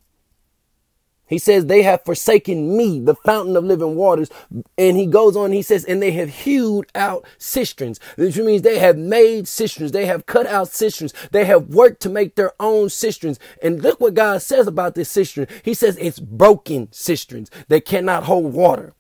[1.27, 4.31] He says, They have forsaken me, the fountain of living waters.
[4.77, 8.81] And he goes on, he says, And they have hewed out cisterns, which means they
[8.81, 9.93] have made cisterns.
[9.93, 11.15] They have cut out cisterns.
[11.31, 13.39] They have worked to make their own cisterns.
[13.63, 15.47] And look what God says about this cistern.
[15.65, 17.51] He says, It's broken cisterns.
[17.69, 18.95] They cannot hold water.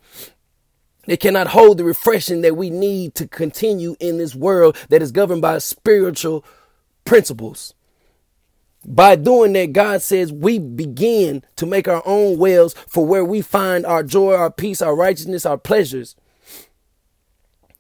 [1.06, 5.12] They cannot hold the refreshing that we need to continue in this world that is
[5.12, 6.44] governed by spiritual
[7.04, 7.74] principles.
[8.84, 13.42] By doing that, God says we begin to make our own wells for where we
[13.42, 16.16] find our joy, our peace, our righteousness, our pleasures.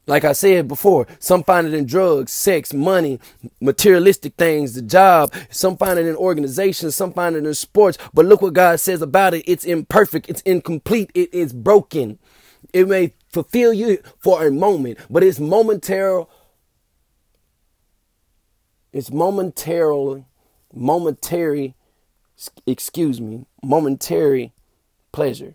[0.06, 3.20] Like I said before, some find it in drugs, sex, money,
[3.60, 5.32] materialistic things, the job.
[5.50, 7.96] Some find it in organizations, some find it in sports.
[8.12, 9.44] But look what God says about it.
[9.46, 12.18] It's imperfect, it's incomplete, it is broken.
[12.72, 16.24] It may fulfill you for a moment, but it's momentary.
[18.92, 20.24] It's momentarily
[20.74, 21.74] momentary,
[22.66, 24.52] excuse me, momentary
[25.12, 25.54] pleasure.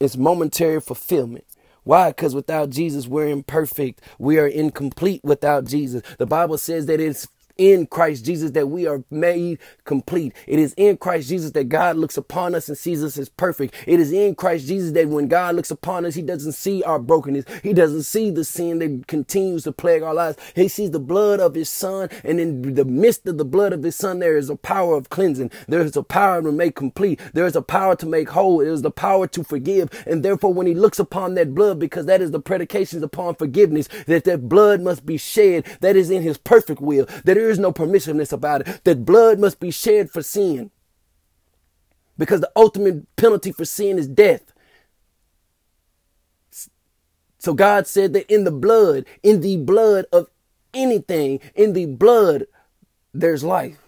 [0.00, 1.44] It's momentary fulfillment.
[1.84, 2.10] Why?
[2.10, 4.02] Because without Jesus, we're imperfect.
[4.18, 6.02] We are incomplete without Jesus.
[6.18, 10.34] The Bible says that it's in Christ Jesus that we are made complete.
[10.46, 13.74] It is in Christ Jesus that God looks upon us and sees us as perfect.
[13.86, 16.98] It is in Christ Jesus that when God looks upon us, he doesn't see our
[16.98, 17.44] brokenness.
[17.62, 20.38] He doesn't see the sin that continues to plague our lives.
[20.54, 22.08] He sees the blood of his son.
[22.24, 25.10] And in the midst of the blood of his son, there is a power of
[25.10, 25.50] cleansing.
[25.68, 27.20] There is a power to make complete.
[27.34, 28.58] There is a power to make whole.
[28.58, 29.90] There is the power to forgive.
[30.06, 33.88] And therefore, when he looks upon that blood, because that is the predications upon forgiveness,
[34.06, 35.64] that that blood must be shed.
[35.80, 37.06] That is in his perfect will.
[37.24, 38.84] That there is no permissiveness about it.
[38.84, 40.70] That blood must be shed for sin.
[42.18, 44.52] Because the ultimate penalty for sin is death.
[47.38, 50.28] So God said that in the blood, in the blood of
[50.74, 52.44] anything, in the blood,
[53.14, 53.78] there's life.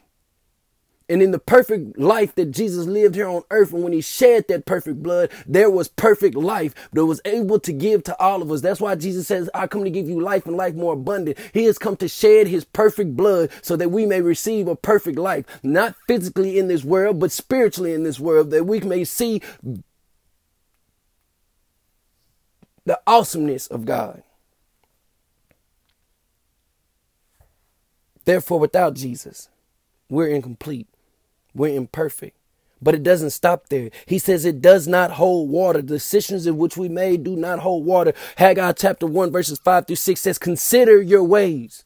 [1.11, 4.47] And in the perfect life that Jesus lived here on earth, and when he shed
[4.47, 8.53] that perfect blood, there was perfect life that was able to give to all of
[8.53, 8.61] us.
[8.61, 11.37] That's why Jesus says, I come to give you life and life more abundant.
[11.53, 15.19] He has come to shed his perfect blood so that we may receive a perfect
[15.19, 19.43] life, not physically in this world, but spiritually in this world, that we may see
[22.87, 24.23] the awesomeness of God.
[28.25, 29.49] Therefore, without Jesus,
[30.09, 30.87] we're incomplete.
[31.55, 32.37] We're imperfect.
[32.83, 33.91] But it doesn't stop there.
[34.07, 35.83] He says it does not hold water.
[35.83, 38.15] Decisions in which we made do not hold water.
[38.37, 41.85] Haggai chapter 1 verses 5 through 6 says, consider your ways.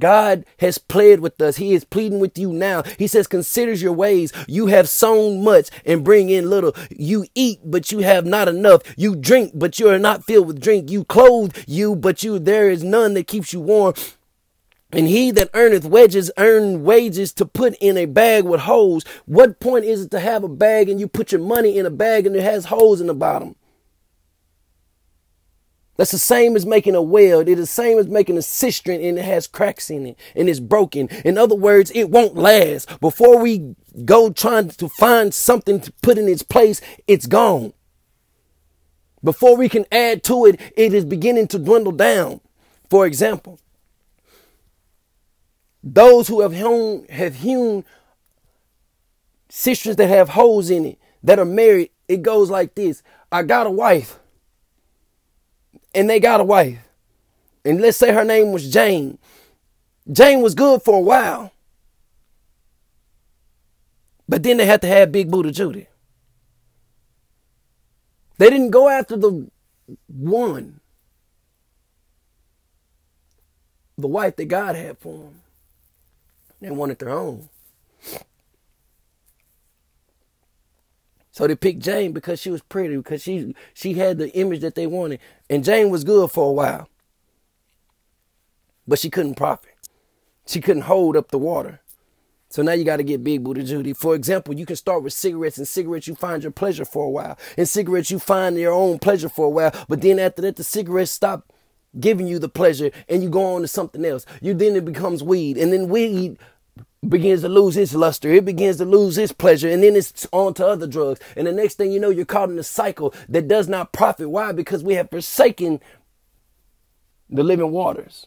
[0.00, 1.56] God has played with us.
[1.56, 2.82] He is pleading with you now.
[2.98, 4.32] He says, consider your ways.
[4.48, 6.74] You have sown much and bring in little.
[6.90, 8.82] You eat, but you have not enough.
[8.96, 10.90] You drink, but you are not filled with drink.
[10.90, 13.94] You clothe you, but you, there is none that keeps you warm.
[14.94, 19.04] And he that earneth wages earn wages to put in a bag with holes.
[19.26, 21.90] What point is it to have a bag and you put your money in a
[21.90, 23.56] bag and it has holes in the bottom?
[25.96, 27.40] That's the same as making a well.
[27.40, 30.48] It is the same as making a cistern and it has cracks in it and
[30.48, 31.08] it's broken.
[31.24, 33.00] In other words, it won't last.
[33.00, 37.72] Before we go trying to find something to put in its place, it's gone.
[39.22, 42.40] Before we can add to it, it is beginning to dwindle down.
[42.90, 43.58] For example,
[45.84, 47.84] those who have hewn have hewn
[49.50, 53.02] cisterns that have holes in it that are married, it goes like this.
[53.30, 54.18] I got a wife.
[55.94, 56.78] And they got a wife.
[57.64, 59.18] And let's say her name was Jane.
[60.10, 61.52] Jane was good for a while.
[64.28, 65.86] But then they had to have Big Booty Judy.
[68.38, 69.48] They didn't go after the
[70.08, 70.80] one,
[73.96, 75.43] the wife that God had for them.
[76.60, 77.48] They wanted their own.
[81.32, 84.76] So they picked Jane because she was pretty, because she she had the image that
[84.76, 85.18] they wanted.
[85.50, 86.88] And Jane was good for a while.
[88.86, 89.74] But she couldn't profit.
[90.46, 91.80] She couldn't hold up the water.
[92.50, 93.94] So now you got to get big booty Judy.
[93.94, 95.58] For example, you can start with cigarettes.
[95.58, 97.36] and cigarettes, you find your pleasure for a while.
[97.56, 99.72] In cigarettes, you find your own pleasure for a while.
[99.88, 101.52] But then after that, the cigarettes stop
[101.98, 104.26] giving you the pleasure and you go on to something else.
[104.40, 105.56] You then it becomes weed.
[105.56, 106.38] And then weed
[107.08, 108.30] begins to lose its luster.
[108.32, 109.68] It begins to lose its pleasure.
[109.68, 111.20] And then it's on to other drugs.
[111.36, 114.30] And the next thing you know, you're caught in a cycle that does not profit.
[114.30, 114.52] Why?
[114.52, 115.80] Because we have forsaken
[117.28, 118.26] the living waters.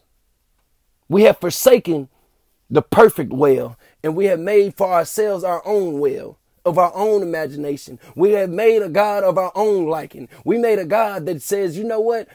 [1.09, 2.09] We have forsaken
[2.69, 3.77] the perfect well.
[4.03, 7.97] And we have made for ourselves our own well of our own imagination.
[8.15, 10.27] We have made a God of our own liking.
[10.43, 12.27] We made a God that says, you know what?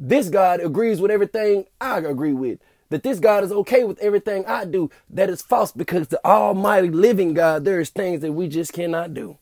[0.00, 2.58] This God agrees with everything I agree with
[2.90, 6.90] that this God is okay with everything I do, that is false because the almighty
[6.90, 9.38] living God, there is things that we just cannot do,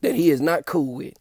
[0.00, 1.14] that he is not cool with.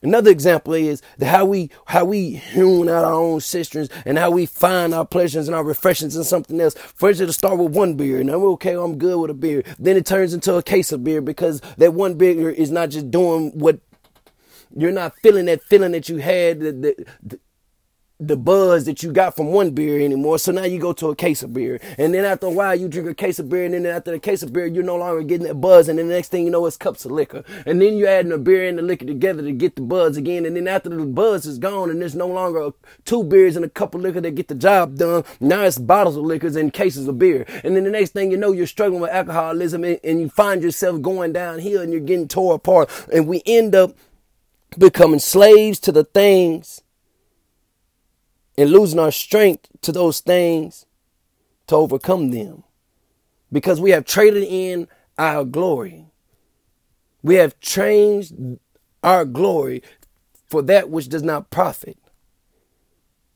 [0.00, 4.46] Another example is how we how we hewn out our own cisterns and how we
[4.46, 6.74] find our pleasures and our refreshments in something else.
[6.74, 9.64] First, it'll start with one beer, and I'm okay, I'm good with a beer.
[9.76, 13.10] Then it turns into a case of beer because that one beer is not just
[13.10, 13.80] doing what
[14.74, 16.72] you're not feeling that feeling that you had the,
[17.22, 17.40] the,
[18.20, 20.40] the buzz that you got from one beer anymore.
[20.40, 21.80] So now you go to a case of beer.
[21.96, 23.64] And then after a while, you drink a case of beer.
[23.64, 25.88] And then after the case of beer, you're no longer getting that buzz.
[25.88, 27.44] And then the next thing you know, it's cups of liquor.
[27.64, 30.46] And then you're adding a beer and the liquor together to get the buzz again.
[30.46, 32.70] And then after the buzz is gone and there's no longer
[33.04, 36.16] two beers and a cup of liquor that get the job done, now it's bottles
[36.16, 37.46] of liquors and cases of beer.
[37.62, 40.64] And then the next thing you know, you're struggling with alcoholism and, and you find
[40.64, 42.90] yourself going downhill and you're getting tore apart.
[43.12, 43.92] And we end up
[44.76, 46.82] becoming slaves to the things
[48.56, 50.86] and losing our strength to those things
[51.68, 52.64] to overcome them
[53.52, 56.06] because we have traded in our glory.
[57.22, 58.34] We have changed
[59.02, 59.82] our glory
[60.46, 61.98] for that which does not profit.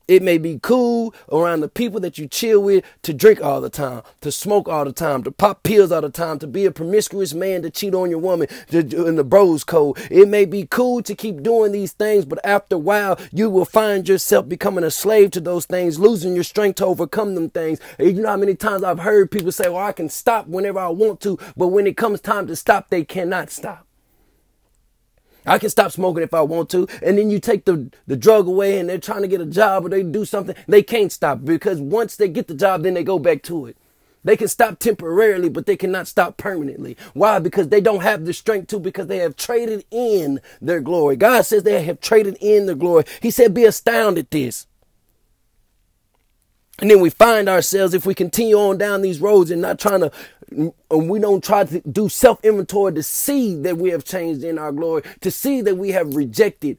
[0.07, 3.69] It may be cool around the people that you chill with to drink all the
[3.69, 6.71] time, to smoke all the time, to pop pills all the time, to be a
[6.71, 9.97] promiscuous man, to cheat on your woman in the bros code.
[10.11, 13.65] It may be cool to keep doing these things, but after a while, you will
[13.65, 17.79] find yourself becoming a slave to those things, losing your strength to overcome them things.
[17.97, 20.89] You know how many times I've heard people say, well, I can stop whenever I
[20.89, 23.87] want to, but when it comes time to stop, they cannot stop.
[25.45, 26.87] I can stop smoking if I want to.
[27.01, 29.85] And then you take the, the drug away and they're trying to get a job
[29.85, 30.55] or they do something.
[30.67, 33.77] They can't stop because once they get the job, then they go back to it.
[34.23, 36.95] They can stop temporarily, but they cannot stop permanently.
[37.13, 37.39] Why?
[37.39, 41.17] Because they don't have the strength to, because they have traded in their glory.
[41.17, 43.03] God says they have traded in their glory.
[43.21, 44.67] He said, be astounded at this.
[46.79, 49.99] And then we find ourselves, if we continue on down these roads and not trying
[50.01, 50.11] to
[50.51, 50.73] and
[51.09, 54.71] we don't try to do self inventory to see that we have changed in our
[54.71, 56.77] glory, to see that we have rejected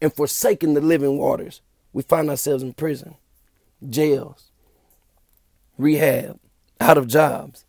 [0.00, 1.62] and forsaken the living waters.
[1.92, 3.16] We find ourselves in prison,
[3.88, 4.50] jails,
[5.78, 6.38] rehab,
[6.80, 7.64] out of jobs.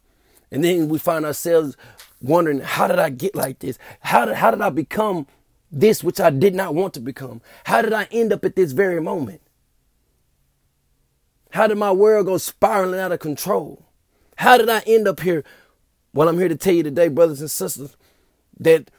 [0.52, 1.78] And then we find ourselves
[2.22, 3.80] wondering, how did I get like this?
[4.02, 5.28] How did, how did I become
[5.72, 7.42] this which I did not want to become?
[7.66, 9.42] How did I end up at this very moment?
[11.52, 13.86] How did my world go spiraling out of control?
[14.42, 15.44] How did I end up here?
[16.16, 17.96] Well, I'm here to tell you today, brothers and sisters,
[18.60, 18.90] that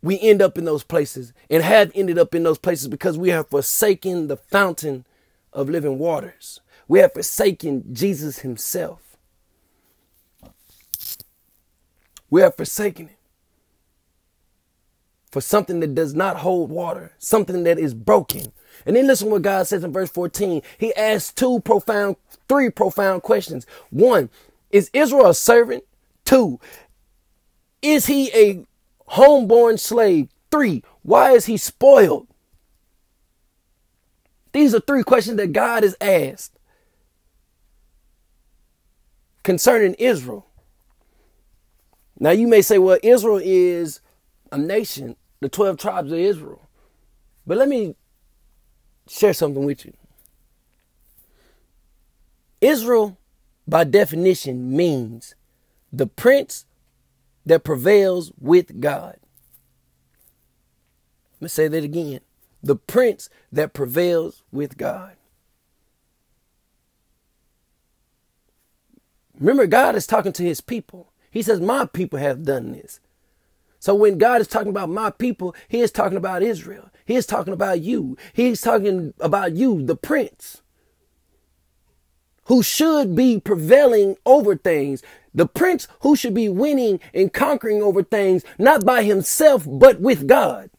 [0.00, 3.30] we end up in those places and have ended up in those places because we
[3.30, 5.04] have forsaken the fountain
[5.52, 6.60] of living waters.
[6.86, 9.16] We have forsaken Jesus himself.
[12.30, 13.18] We have forsaken it
[15.32, 18.52] for something that does not hold water, something that is broken.
[18.86, 20.62] And then listen what God says in verse 14.
[20.78, 22.16] He asks two profound
[22.48, 23.66] three profound questions.
[23.90, 24.30] One,
[24.70, 25.84] is Israel a servant?
[26.24, 26.60] Two,
[27.82, 28.64] is he a
[29.12, 30.28] homeborn slave?
[30.50, 32.26] Three, why is he spoiled?
[34.52, 36.52] These are three questions that God has asked
[39.42, 40.46] concerning Israel.
[42.18, 44.00] Now you may say, well, Israel is
[44.52, 46.62] a nation, the 12 tribes of Israel.
[47.46, 47.96] But let me
[49.08, 49.92] share something with you.
[52.60, 53.18] Israel,
[53.68, 55.34] by definition, means
[55.92, 56.66] the prince
[57.46, 59.16] that prevails with God.
[61.34, 62.20] Let me say that again.
[62.62, 65.16] The prince that prevails with God.
[69.38, 71.12] Remember, God is talking to his people.
[71.30, 73.00] He says, My people have done this.
[73.84, 76.88] So when God is talking about my people, he is talking about Israel.
[77.04, 78.16] He is talking about you.
[78.32, 80.62] He's talking about you, the prince
[82.46, 85.02] who should be prevailing over things.
[85.34, 90.26] The prince who should be winning and conquering over things, not by himself, but with
[90.26, 90.70] God.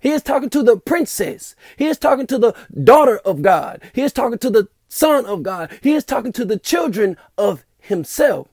[0.00, 1.54] He is talking to the princess.
[1.76, 3.82] He is talking to the daughter of God.
[3.92, 5.70] He is talking to the son of God.
[5.82, 8.48] He is talking to the children of himself.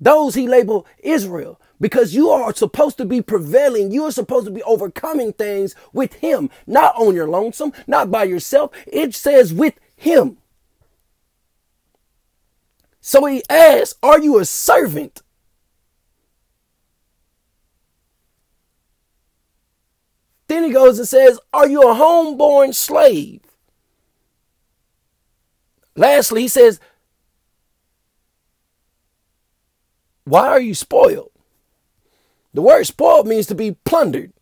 [0.00, 3.90] Those he labeled Israel because you are supposed to be prevailing.
[3.90, 8.24] You are supposed to be overcoming things with him, not on your lonesome, not by
[8.24, 8.72] yourself.
[8.86, 10.38] It says with him.
[13.00, 15.22] So he asks, Are you a servant?
[20.48, 23.40] Then he goes and says, Are you a homeborn slave?
[25.96, 26.80] Lastly, he says,
[30.24, 31.29] Why are you spoiled?
[32.54, 34.32] The word spoiled means to be plundered.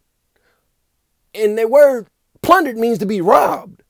[1.35, 2.09] And the word
[2.43, 3.83] plundered means to be robbed.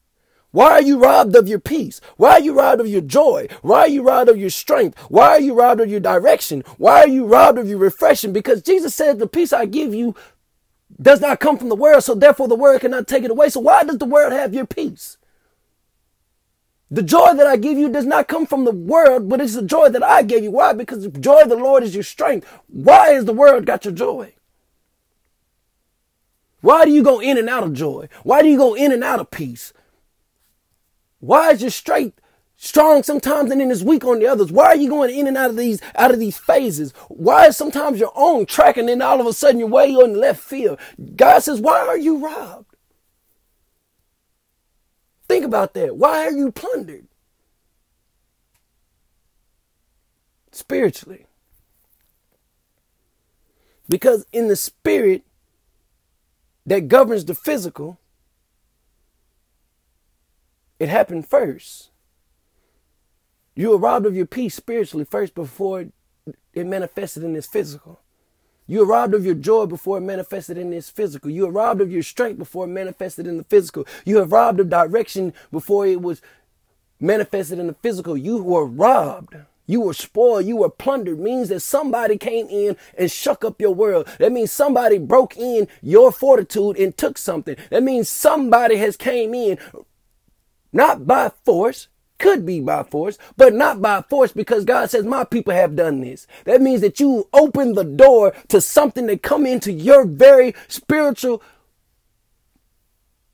[0.52, 2.00] Why are you robbed of your peace?
[2.16, 3.48] Why are you robbed of your joy?
[3.62, 4.98] Why are you robbed of your strength?
[5.10, 6.64] Why are you robbed of your direction?
[6.78, 8.32] Why are you robbed of your refreshing?
[8.32, 10.16] Because Jesus said, The peace I give you
[11.02, 13.50] does not come from the world, so therefore the world cannot take it away.
[13.50, 15.17] So why does the world have your peace?
[16.90, 19.62] The joy that I give you does not come from the world, but it's the
[19.62, 20.50] joy that I gave you.
[20.50, 20.72] Why?
[20.72, 22.46] Because the joy of the Lord is your strength.
[22.66, 24.34] Why has the world got your joy?
[26.60, 28.08] Why do you go in and out of joy?
[28.22, 29.72] Why do you go in and out of peace?
[31.20, 32.20] Why is your strength
[32.56, 34.50] strong sometimes and then it's weak on the others?
[34.50, 36.92] Why are you going in and out of these out of these phases?
[37.08, 40.14] Why is sometimes your own track and then all of a sudden you're way on
[40.14, 40.78] the left field?
[41.16, 42.67] God says, why are you robbed?
[45.28, 45.96] Think about that.
[45.96, 47.06] Why are you plundered?
[50.50, 51.26] Spiritually.
[53.88, 55.22] Because in the spirit
[56.66, 57.98] that governs the physical,
[60.78, 61.90] it happened first.
[63.54, 65.86] You were robbed of your peace spiritually first before
[66.52, 68.00] it manifested in this physical.
[68.68, 71.30] You were robbed of your joy before it manifested in this physical.
[71.30, 73.86] You were robbed of your strength before it manifested in the physical.
[74.04, 76.20] You have robbed of direction before it was
[77.00, 78.14] manifested in the physical.
[78.16, 79.36] You were robbed.
[79.66, 80.44] You were spoiled.
[80.44, 81.18] You were plundered.
[81.18, 84.06] Means that somebody came in and shook up your world.
[84.18, 87.56] That means somebody broke in your fortitude and took something.
[87.70, 89.58] That means somebody has came in,
[90.74, 91.88] not by force,
[92.18, 96.00] could be by force, but not by force because God says, my people have done
[96.00, 96.26] this.
[96.44, 101.42] That means that you open the door to something that come into your very spiritual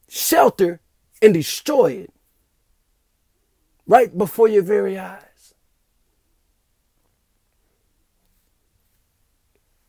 [0.09, 0.81] shelter
[1.21, 2.13] and destroy it
[3.87, 5.55] right before your very eyes.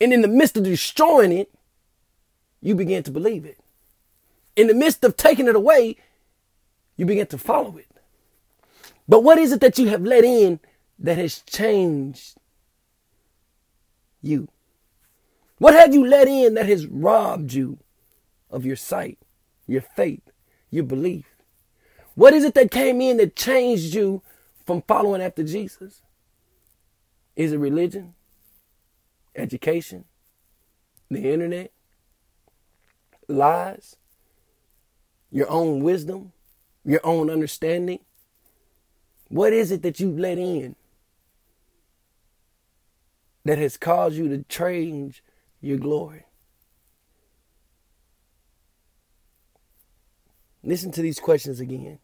[0.01, 1.51] And in the midst of destroying it,
[2.61, 3.59] you begin to believe it.
[4.55, 5.97] In the midst of taking it away,
[6.97, 7.87] you begin to follow it.
[9.07, 10.59] But what is it that you have let in
[10.99, 12.37] that has changed
[14.21, 14.47] you?
[15.57, 17.77] What have you let in that has robbed you
[18.49, 19.19] of your sight,
[19.67, 20.31] your faith,
[20.69, 21.25] your belief?
[22.15, 24.21] What is it that came in that changed you
[24.65, 26.01] from following after Jesus?
[27.35, 28.13] Is it religion?
[29.35, 30.05] Education?
[31.11, 31.71] The internet?
[33.27, 33.97] Lies?
[35.31, 36.31] Your own wisdom?
[36.85, 37.99] Your own understanding?
[39.29, 40.75] What is it that you let in
[43.43, 45.23] that has caused you to change
[45.61, 46.25] your glory?
[50.63, 51.99] Listen to these questions again.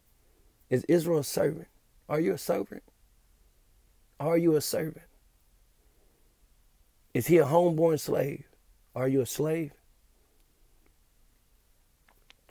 [0.70, 1.68] Is Israel a servant?
[2.08, 2.82] Are you a servant?
[4.20, 5.06] Are you a servant?
[7.12, 8.44] Is he a homeborn slave?
[8.94, 9.72] Are you a slave?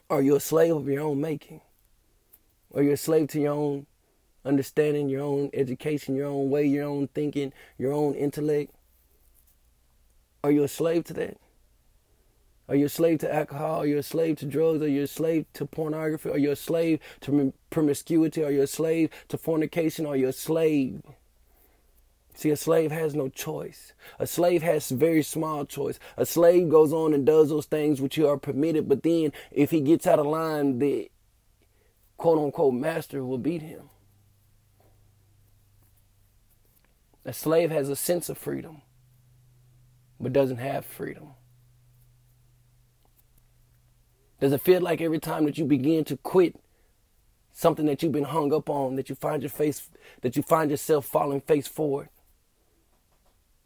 [0.10, 1.62] Are you a slave of your own making?
[2.76, 3.86] Are you a slave to your own
[4.46, 8.72] understanding your own education, your own way, your own thinking, your own intellect?
[10.44, 11.38] Are you a slave to that?
[12.68, 13.82] Are you a slave to alcohol?
[13.82, 14.82] Are you a slave to drugs?
[14.82, 16.30] Are you a slave to pornography?
[16.30, 18.44] Are you a slave to promiscuity?
[18.44, 20.06] Are you a slave to fornication?
[20.06, 21.02] Are you a slave?
[22.34, 23.94] See, a slave has no choice.
[24.20, 26.00] A slave has very small choice.
[26.18, 29.72] A slave goes on and does those things which you are permitted, but then if
[29.72, 31.12] he gets out of line, the
[32.18, 33.90] quote unquote master will beat him.
[37.26, 38.82] A slave has a sense of freedom,
[40.20, 41.30] but doesn't have freedom.
[44.40, 46.56] Does it feel like every time that you begin to quit
[47.54, 49.90] something that you've been hung up on, that you find your face,
[50.22, 52.10] that you find yourself falling face forward,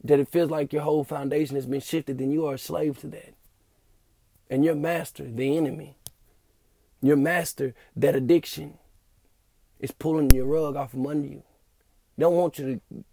[0.04, 3.00] that it feels like your whole foundation has been shifted, then you are a slave
[3.00, 3.34] to that.
[4.50, 5.98] And your master, the enemy,
[7.02, 8.78] your master, that addiction,
[9.80, 11.44] is pulling your rug off from under you.
[12.20, 13.04] Don't want you to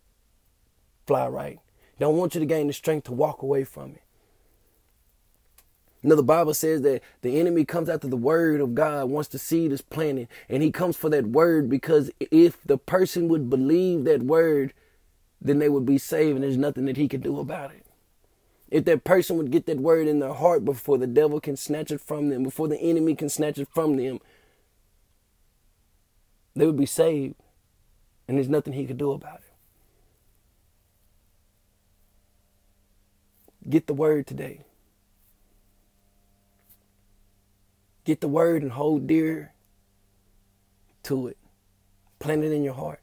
[1.12, 1.58] right.
[1.98, 4.02] Don't want you to gain the strength to walk away from it.
[6.04, 9.38] Know, the Bible says that the enemy comes after the word of God once the
[9.38, 14.02] seed is planted, and he comes for that word because if the person would believe
[14.04, 14.72] that word,
[15.40, 17.86] then they would be saved, and there's nothing that he can do about it.
[18.68, 21.92] If that person would get that word in their heart before the devil can snatch
[21.92, 24.18] it from them, before the enemy can snatch it from them,
[26.56, 27.36] they would be saved,
[28.26, 29.51] and there's nothing he could do about it.
[33.68, 34.60] Get the word today.
[38.04, 39.52] Get the word and hold dear
[41.04, 41.36] to it.
[42.18, 43.00] Plant it in your heart.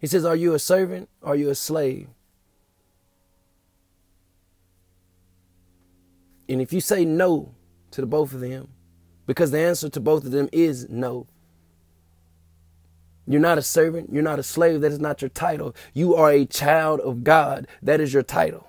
[0.00, 1.08] He says, Are you a servant?
[1.22, 2.08] Are you a slave?
[6.48, 7.54] And if you say no
[7.92, 8.68] to the both of them,
[9.26, 11.26] because the answer to both of them is no.
[13.32, 14.12] You're not a servant.
[14.12, 14.82] You're not a slave.
[14.82, 15.74] That is not your title.
[15.94, 17.66] You are a child of God.
[17.80, 18.68] That is your title.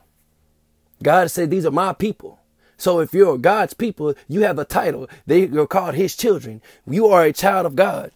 [1.03, 2.39] God said, These are my people.
[2.78, 5.09] So if you're God's people, you have a title.
[5.28, 6.61] They are called His children.
[6.88, 8.11] You are a child of God.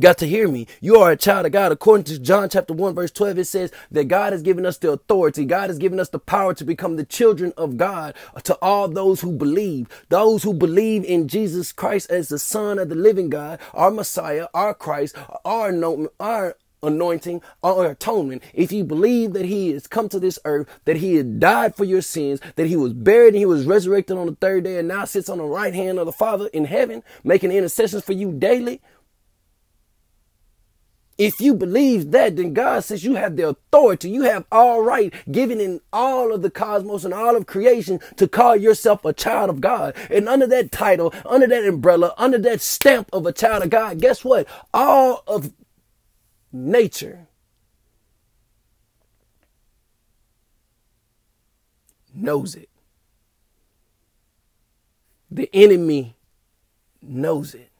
[0.00, 0.66] Got to hear me.
[0.80, 1.72] You are a child of God.
[1.72, 4.90] According to John chapter 1 verse 12, it says that God has given us the
[4.92, 5.44] authority.
[5.44, 9.20] God has given us the power to become the children of God to all those
[9.22, 9.88] who believe.
[10.08, 14.48] Those who believe in Jesus Christ as the son of the living God, our Messiah,
[14.52, 15.72] our Christ, our,
[16.20, 18.42] our anointing our atonement.
[18.52, 21.84] If you believe that he has come to this earth, that he had died for
[21.84, 24.88] your sins, that he was buried and he was resurrected on the third day and
[24.88, 28.32] now sits on the right hand of the Father in heaven, making intercessions for you
[28.32, 28.80] daily,
[31.18, 35.12] if you believe that, then God says you have the authority, you have all right
[35.30, 39.50] given in all of the cosmos and all of creation to call yourself a child
[39.50, 39.94] of God.
[40.10, 44.00] And under that title, under that umbrella, under that stamp of a child of God,
[44.00, 44.48] guess what?
[44.72, 45.52] All of
[46.52, 47.28] nature
[52.14, 52.68] knows it.
[55.30, 56.16] The enemy
[57.02, 57.70] knows it.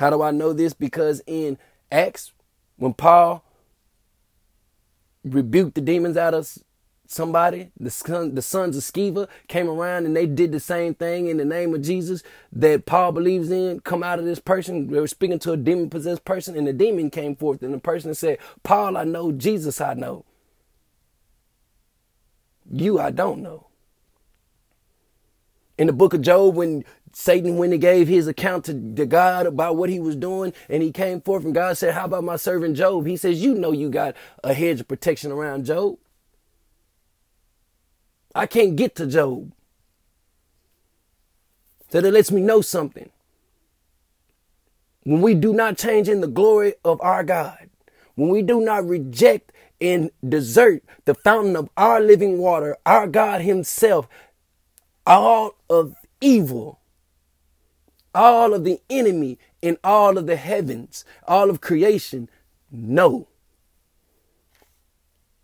[0.00, 0.72] How do I know this?
[0.72, 1.58] Because in
[1.92, 2.32] Acts,
[2.76, 3.44] when Paul
[5.22, 6.50] rebuked the demons out of
[7.06, 11.26] somebody, the, son, the sons of Sceva came around and they did the same thing
[11.26, 14.90] in the name of Jesus that Paul believes in, come out of this person.
[14.90, 17.78] They were speaking to a demon possessed person, and the demon came forth, and the
[17.78, 20.24] person said, Paul, I know, Jesus, I know.
[22.72, 23.66] You, I don't know.
[25.80, 29.46] In the book of Job, when Satan, when he gave his account to, to God
[29.46, 32.36] about what he was doing, and he came forth and God said, How about my
[32.36, 33.06] servant Job?
[33.06, 34.14] He says, You know, you got
[34.44, 35.96] a hedge of protection around Job.
[38.34, 39.54] I can't get to Job.
[41.88, 43.08] So that lets me know something.
[45.04, 47.70] When we do not change in the glory of our God,
[48.16, 49.50] when we do not reject
[49.80, 54.06] and desert the fountain of our living water, our God Himself,
[55.06, 56.80] all of evil
[58.14, 62.28] all of the enemy in all of the heavens, all of creation
[62.70, 63.28] know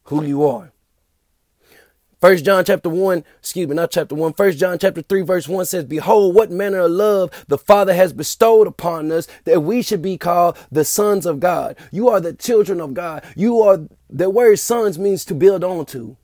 [0.05, 0.73] who you are.
[2.21, 4.33] First John chapter 1, excuse me, not chapter 1.
[4.33, 8.13] First John chapter 3 verse 1 says, Behold, what manner of love the Father has
[8.13, 11.77] bestowed upon us that we should be called the sons of God.
[11.93, 13.23] You are the children of God.
[13.37, 16.17] You are, the word sons means to build onto.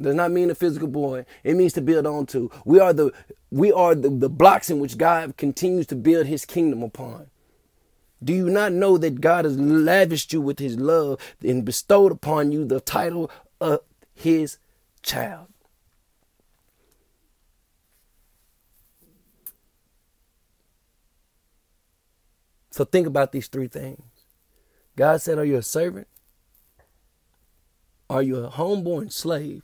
[0.00, 1.24] Does not mean a physical boy.
[1.44, 2.48] It means to build onto.
[2.64, 3.12] We are the
[3.50, 7.26] we are the, the blocks in which God continues to build his kingdom upon.
[8.24, 12.52] Do you not know that God has lavished you with his love and bestowed upon
[12.52, 13.30] you the title
[13.60, 13.80] of
[14.14, 14.58] his
[15.02, 15.48] child?
[22.70, 24.02] So think about these three things.
[24.96, 26.08] God said, Are you a servant?
[28.08, 29.62] Are you a homeborn slave?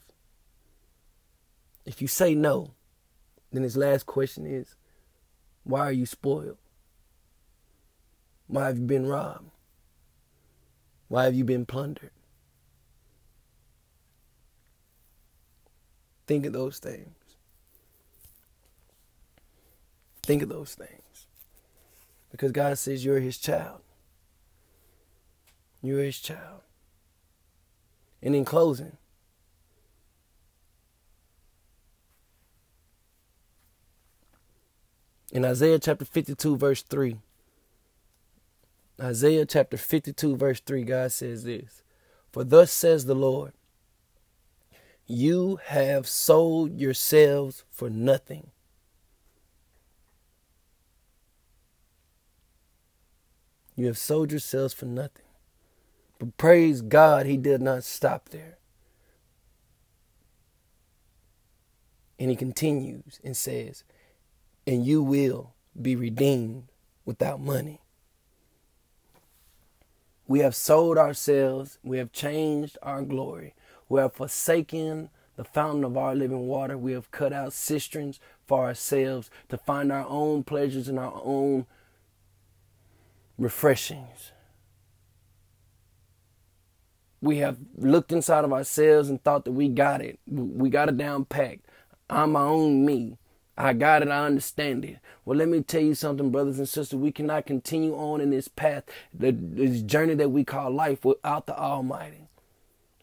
[1.89, 2.75] If you say no,
[3.51, 4.75] then his last question is,
[5.63, 6.59] why are you spoiled?
[8.45, 9.49] Why have you been robbed?
[11.07, 12.11] Why have you been plundered?
[16.27, 17.15] Think of those things.
[20.21, 21.25] Think of those things.
[22.29, 23.81] Because God says you're his child.
[25.81, 26.61] You're his child.
[28.21, 28.97] And in closing,
[35.31, 37.17] In Isaiah chapter 52, verse 3,
[39.01, 41.83] Isaiah chapter 52, verse 3, God says this
[42.31, 43.53] For thus says the Lord,
[45.05, 48.51] you have sold yourselves for nothing.
[53.75, 55.25] You have sold yourselves for nothing.
[56.19, 58.57] But praise God, He did not stop there.
[62.19, 63.83] And He continues and says,
[64.69, 66.65] and you will be redeemed
[67.03, 67.81] without money.
[70.27, 73.55] We have sold ourselves, we have changed our glory,
[73.89, 78.63] we have forsaken the fountain of our living water, we have cut out cisterns for
[78.65, 81.65] ourselves to find our own pleasures and our own
[83.39, 84.33] refreshings.
[87.21, 90.19] We have looked inside of ourselves and thought that we got it.
[90.27, 91.65] We got it down packed.
[92.07, 93.17] I'm my own me.
[93.59, 94.09] I got it.
[94.09, 94.99] I understand it.
[95.25, 96.99] Well, let me tell you something, brothers and sisters.
[96.99, 101.57] We cannot continue on in this path, this journey that we call life without the
[101.59, 102.29] Almighty.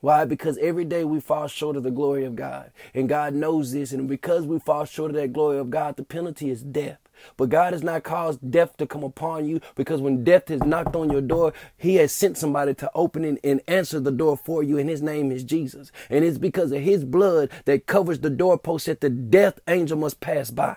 [0.00, 0.24] Why?
[0.26, 2.72] Because every day we fall short of the glory of God.
[2.94, 3.92] And God knows this.
[3.92, 6.98] And because we fall short of that glory of God, the penalty is death.
[7.36, 10.96] But God has not caused death to come upon you because when death has knocked
[10.96, 14.62] on your door, He has sent somebody to open it and answer the door for
[14.62, 15.92] you, and His name is Jesus.
[16.10, 20.20] And it's because of His blood that covers the doorpost that the death angel must
[20.20, 20.76] pass by.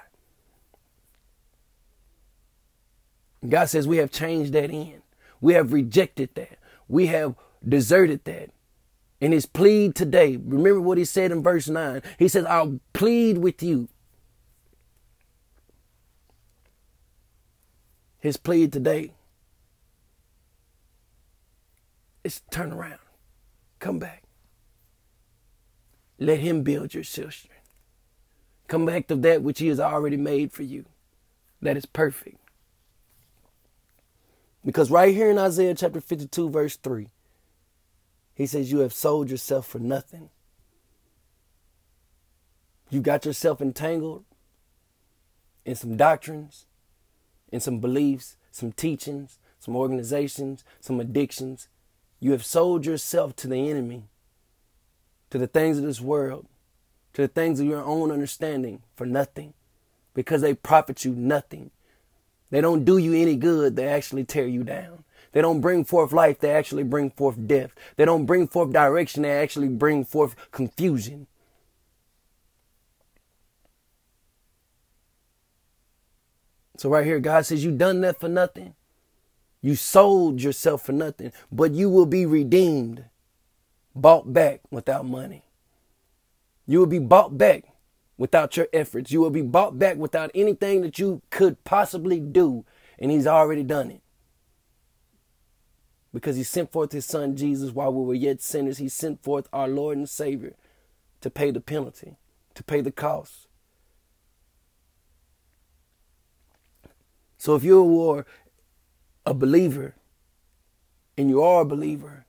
[3.47, 5.01] God says we have changed that in.
[5.41, 6.57] We have rejected that.
[6.87, 7.35] We have
[7.67, 8.49] deserted that.
[9.21, 12.01] And his plead today, remember what he said in verse 9.
[12.17, 13.89] He says, I'll plead with you.
[18.19, 19.13] His plea today
[22.23, 22.99] is turn around,
[23.79, 24.23] come back.
[26.17, 27.53] Let him build your children.
[28.67, 30.85] Come back to that which he has already made for you.
[31.61, 32.37] That is perfect.
[34.65, 37.07] Because right here in Isaiah chapter 52, verse 3,
[38.35, 40.29] he says, You have sold yourself for nothing.
[42.89, 44.25] You got yourself entangled
[45.65, 46.65] in some doctrines,
[47.51, 51.67] in some beliefs, some teachings, some organizations, some addictions.
[52.19, 54.03] You have sold yourself to the enemy,
[55.29, 56.47] to the things of this world,
[57.13, 59.53] to the things of your own understanding for nothing
[60.13, 61.71] because they profit you nothing.
[62.49, 65.03] They don't do you any good, they actually tear you down.
[65.31, 67.71] They don't bring forth life, they actually bring forth death.
[67.95, 71.27] They don't bring forth direction, they actually bring forth confusion.
[76.79, 78.73] So, right here, God says, You done that for nothing.
[79.61, 83.03] You sold yourself for nothing, but you will be redeemed,
[83.93, 85.43] bought back without money.
[86.65, 87.65] You will be bought back
[88.17, 89.11] without your efforts.
[89.11, 92.63] You will be bought back without anything that you could possibly do,
[92.97, 94.01] and He's already done it
[96.13, 98.77] because he sent forth his son Jesus while we were yet sinners.
[98.77, 100.55] He sent forth our Lord and Savior
[101.19, 102.15] to pay the penalty,
[102.55, 103.48] to pay the cost.
[107.39, 108.27] So if you were
[109.25, 109.95] a believer
[111.17, 112.25] and you are a believer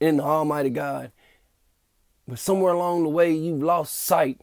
[0.00, 1.12] in the Almighty God,
[2.26, 4.40] but somewhere along the way you've lost sight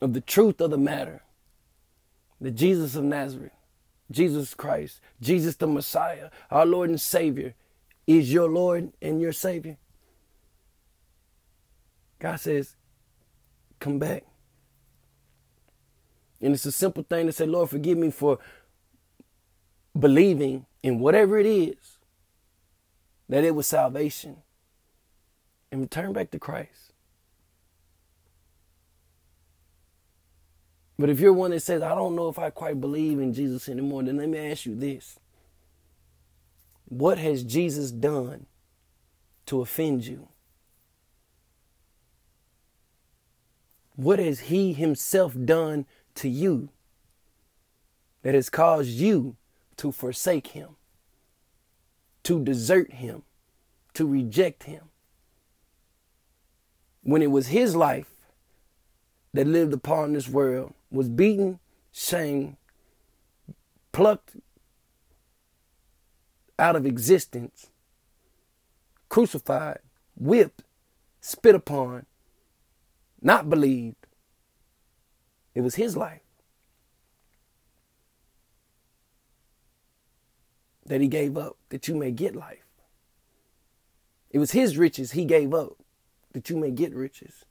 [0.00, 1.22] of the truth of the matter,
[2.40, 3.52] the Jesus of Nazareth
[4.10, 7.54] Jesus Christ, Jesus the Messiah, our Lord and Savior,
[8.06, 9.78] is your Lord and your Savior.
[12.18, 12.76] God says,
[13.80, 14.24] come back.
[16.40, 18.38] And it's a simple thing to say, Lord, forgive me for
[19.98, 21.98] believing in whatever it is
[23.28, 24.36] that it was salvation
[25.72, 26.92] and return back to Christ.
[30.98, 33.68] But if you're one that says, I don't know if I quite believe in Jesus
[33.68, 35.18] anymore, then let me ask you this.
[36.86, 38.46] What has Jesus done
[39.46, 40.28] to offend you?
[43.96, 45.86] What has he himself done
[46.16, 46.68] to you
[48.22, 49.36] that has caused you
[49.76, 50.76] to forsake him,
[52.24, 53.22] to desert him,
[53.94, 54.82] to reject him?
[57.02, 58.10] When it was his life
[59.32, 61.60] that lived upon this world was beaten,
[61.92, 62.56] shamed,
[63.92, 64.36] plucked
[66.58, 67.68] out of existence,
[69.08, 69.78] crucified,
[70.16, 70.62] whipped,
[71.20, 72.06] spit upon,
[73.20, 74.05] not believed.
[75.56, 76.20] It was his life
[80.84, 82.66] that he gave up that you may get life.
[84.30, 85.78] It was his riches he gave up
[86.34, 87.46] that you may get riches.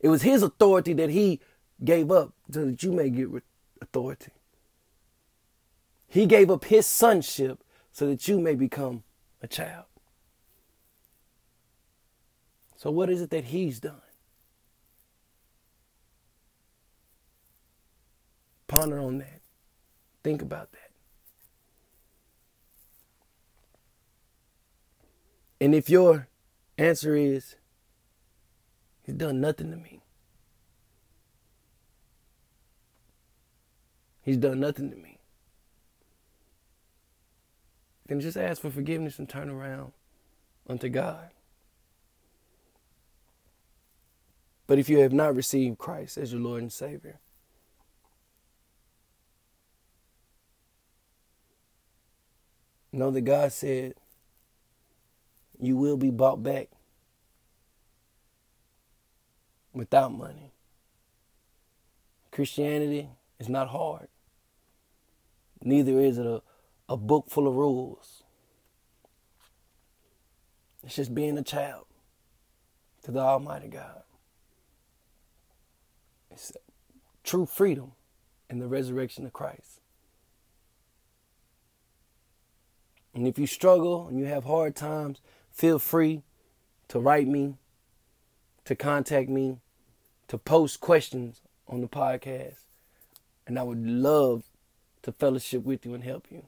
[0.00, 1.40] It was his authority that he
[1.84, 3.28] gave up so that you may get
[3.82, 4.32] authority.
[6.08, 7.62] He gave up his sonship
[7.92, 9.02] so that you may become
[9.42, 9.84] a child.
[12.78, 14.00] So, what is it that he's done?
[18.70, 19.40] Ponder on that.
[20.22, 20.90] Think about that.
[25.60, 26.28] And if your
[26.78, 27.56] answer is,
[29.02, 30.02] He's done nothing to me.
[34.22, 35.18] He's done nothing to me.
[38.06, 39.90] Then just ask for forgiveness and turn around
[40.68, 41.30] unto God.
[44.68, 47.18] But if you have not received Christ as your Lord and Savior,
[52.92, 53.94] Know that God said
[55.60, 56.68] you will be bought back
[59.72, 60.52] without money.
[62.32, 64.08] Christianity is not hard.
[65.62, 66.42] Neither is it a,
[66.88, 68.24] a book full of rules.
[70.82, 71.84] It's just being a child
[73.04, 74.02] to the Almighty God.
[76.30, 76.52] It's
[77.22, 77.92] true freedom
[78.48, 79.69] in the resurrection of Christ.
[83.14, 86.22] And if you struggle and you have hard times, feel free
[86.88, 87.54] to write me,
[88.64, 89.58] to contact me,
[90.28, 92.60] to post questions on the podcast.
[93.46, 94.44] And I would love
[95.02, 96.46] to fellowship with you and help you.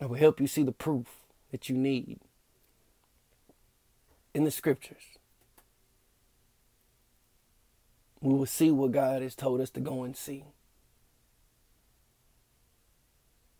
[0.00, 1.06] I will help you see the proof
[1.50, 2.20] that you need
[4.34, 5.17] in the scriptures.
[8.20, 10.44] We will see what God has told us to go and see.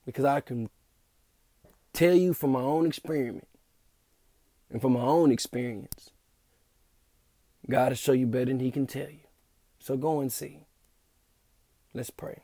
[0.05, 0.69] Because I can
[1.93, 3.47] tell you from my own experiment
[4.71, 6.11] and from my own experience,
[7.69, 9.27] God will show you better than He can tell you.
[9.79, 10.61] So go and see.
[11.95, 12.43] Let's pray.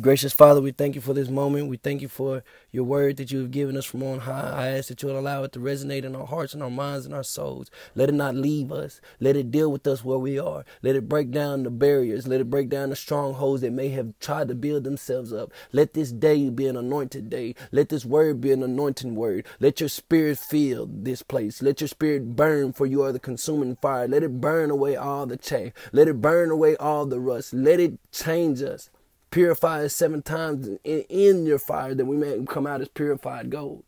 [0.00, 1.68] Gracious Father, we thank you for this moment.
[1.70, 4.52] We thank you for your word that you have given us from on high.
[4.54, 7.06] I ask that you will allow it to resonate in our hearts and our minds
[7.06, 7.70] and our souls.
[7.94, 9.00] Let it not leave us.
[9.20, 10.64] Let it deal with us where we are.
[10.82, 12.26] Let it break down the barriers.
[12.26, 15.52] Let it break down the strongholds that may have tried to build themselves up.
[15.72, 17.54] Let this day be an anointed day.
[17.72, 19.46] Let this word be an anointing word.
[19.60, 21.62] Let your spirit fill this place.
[21.62, 24.08] Let your spirit burn, for you are the consuming fire.
[24.08, 25.72] Let it burn away all the chaff.
[25.92, 27.54] Let it burn away all the rust.
[27.54, 28.90] Let it change us.
[29.30, 33.50] Purify us seven times in, in your fire that we may come out as purified
[33.50, 33.84] gold.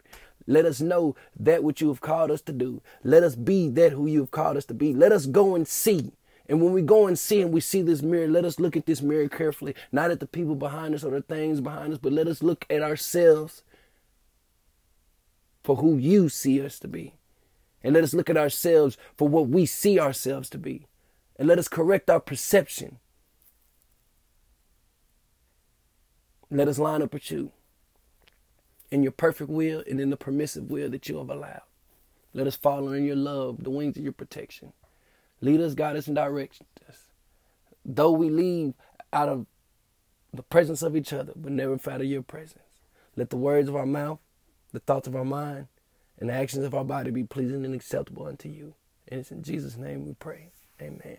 [0.47, 2.81] Let us know that which you have called us to do.
[3.05, 4.95] Let us be that who you have called us to be.
[4.95, 6.13] Let us go and see.
[6.49, 8.87] And when we go and see and we see this mirror, let us look at
[8.87, 12.13] this mirror carefully, not at the people behind us or the things behind us, but
[12.13, 13.63] let us look at ourselves
[15.63, 17.15] for who you see us to be.
[17.85, 20.87] And let us look at ourselves for what we see ourselves to be.
[21.37, 22.99] And let us correct our perception
[26.51, 27.53] Let us line up with you
[28.91, 31.63] in your perfect will and in the permissive will that you have allowed.
[32.33, 34.73] Let us follow in your love, the wings of your protection.
[35.41, 37.09] Lead us, guide us, and direct us.
[37.85, 38.75] Though we leave
[39.13, 39.47] out of
[40.33, 42.63] the presence of each other, but never out of your presence.
[43.17, 44.19] Let the words of our mouth,
[44.73, 45.69] the thoughts of our mind,
[46.19, 48.75] and the actions of our body be pleasing and acceptable unto you.
[49.09, 50.51] And it's in Jesus' name we pray.
[50.81, 51.19] Amen.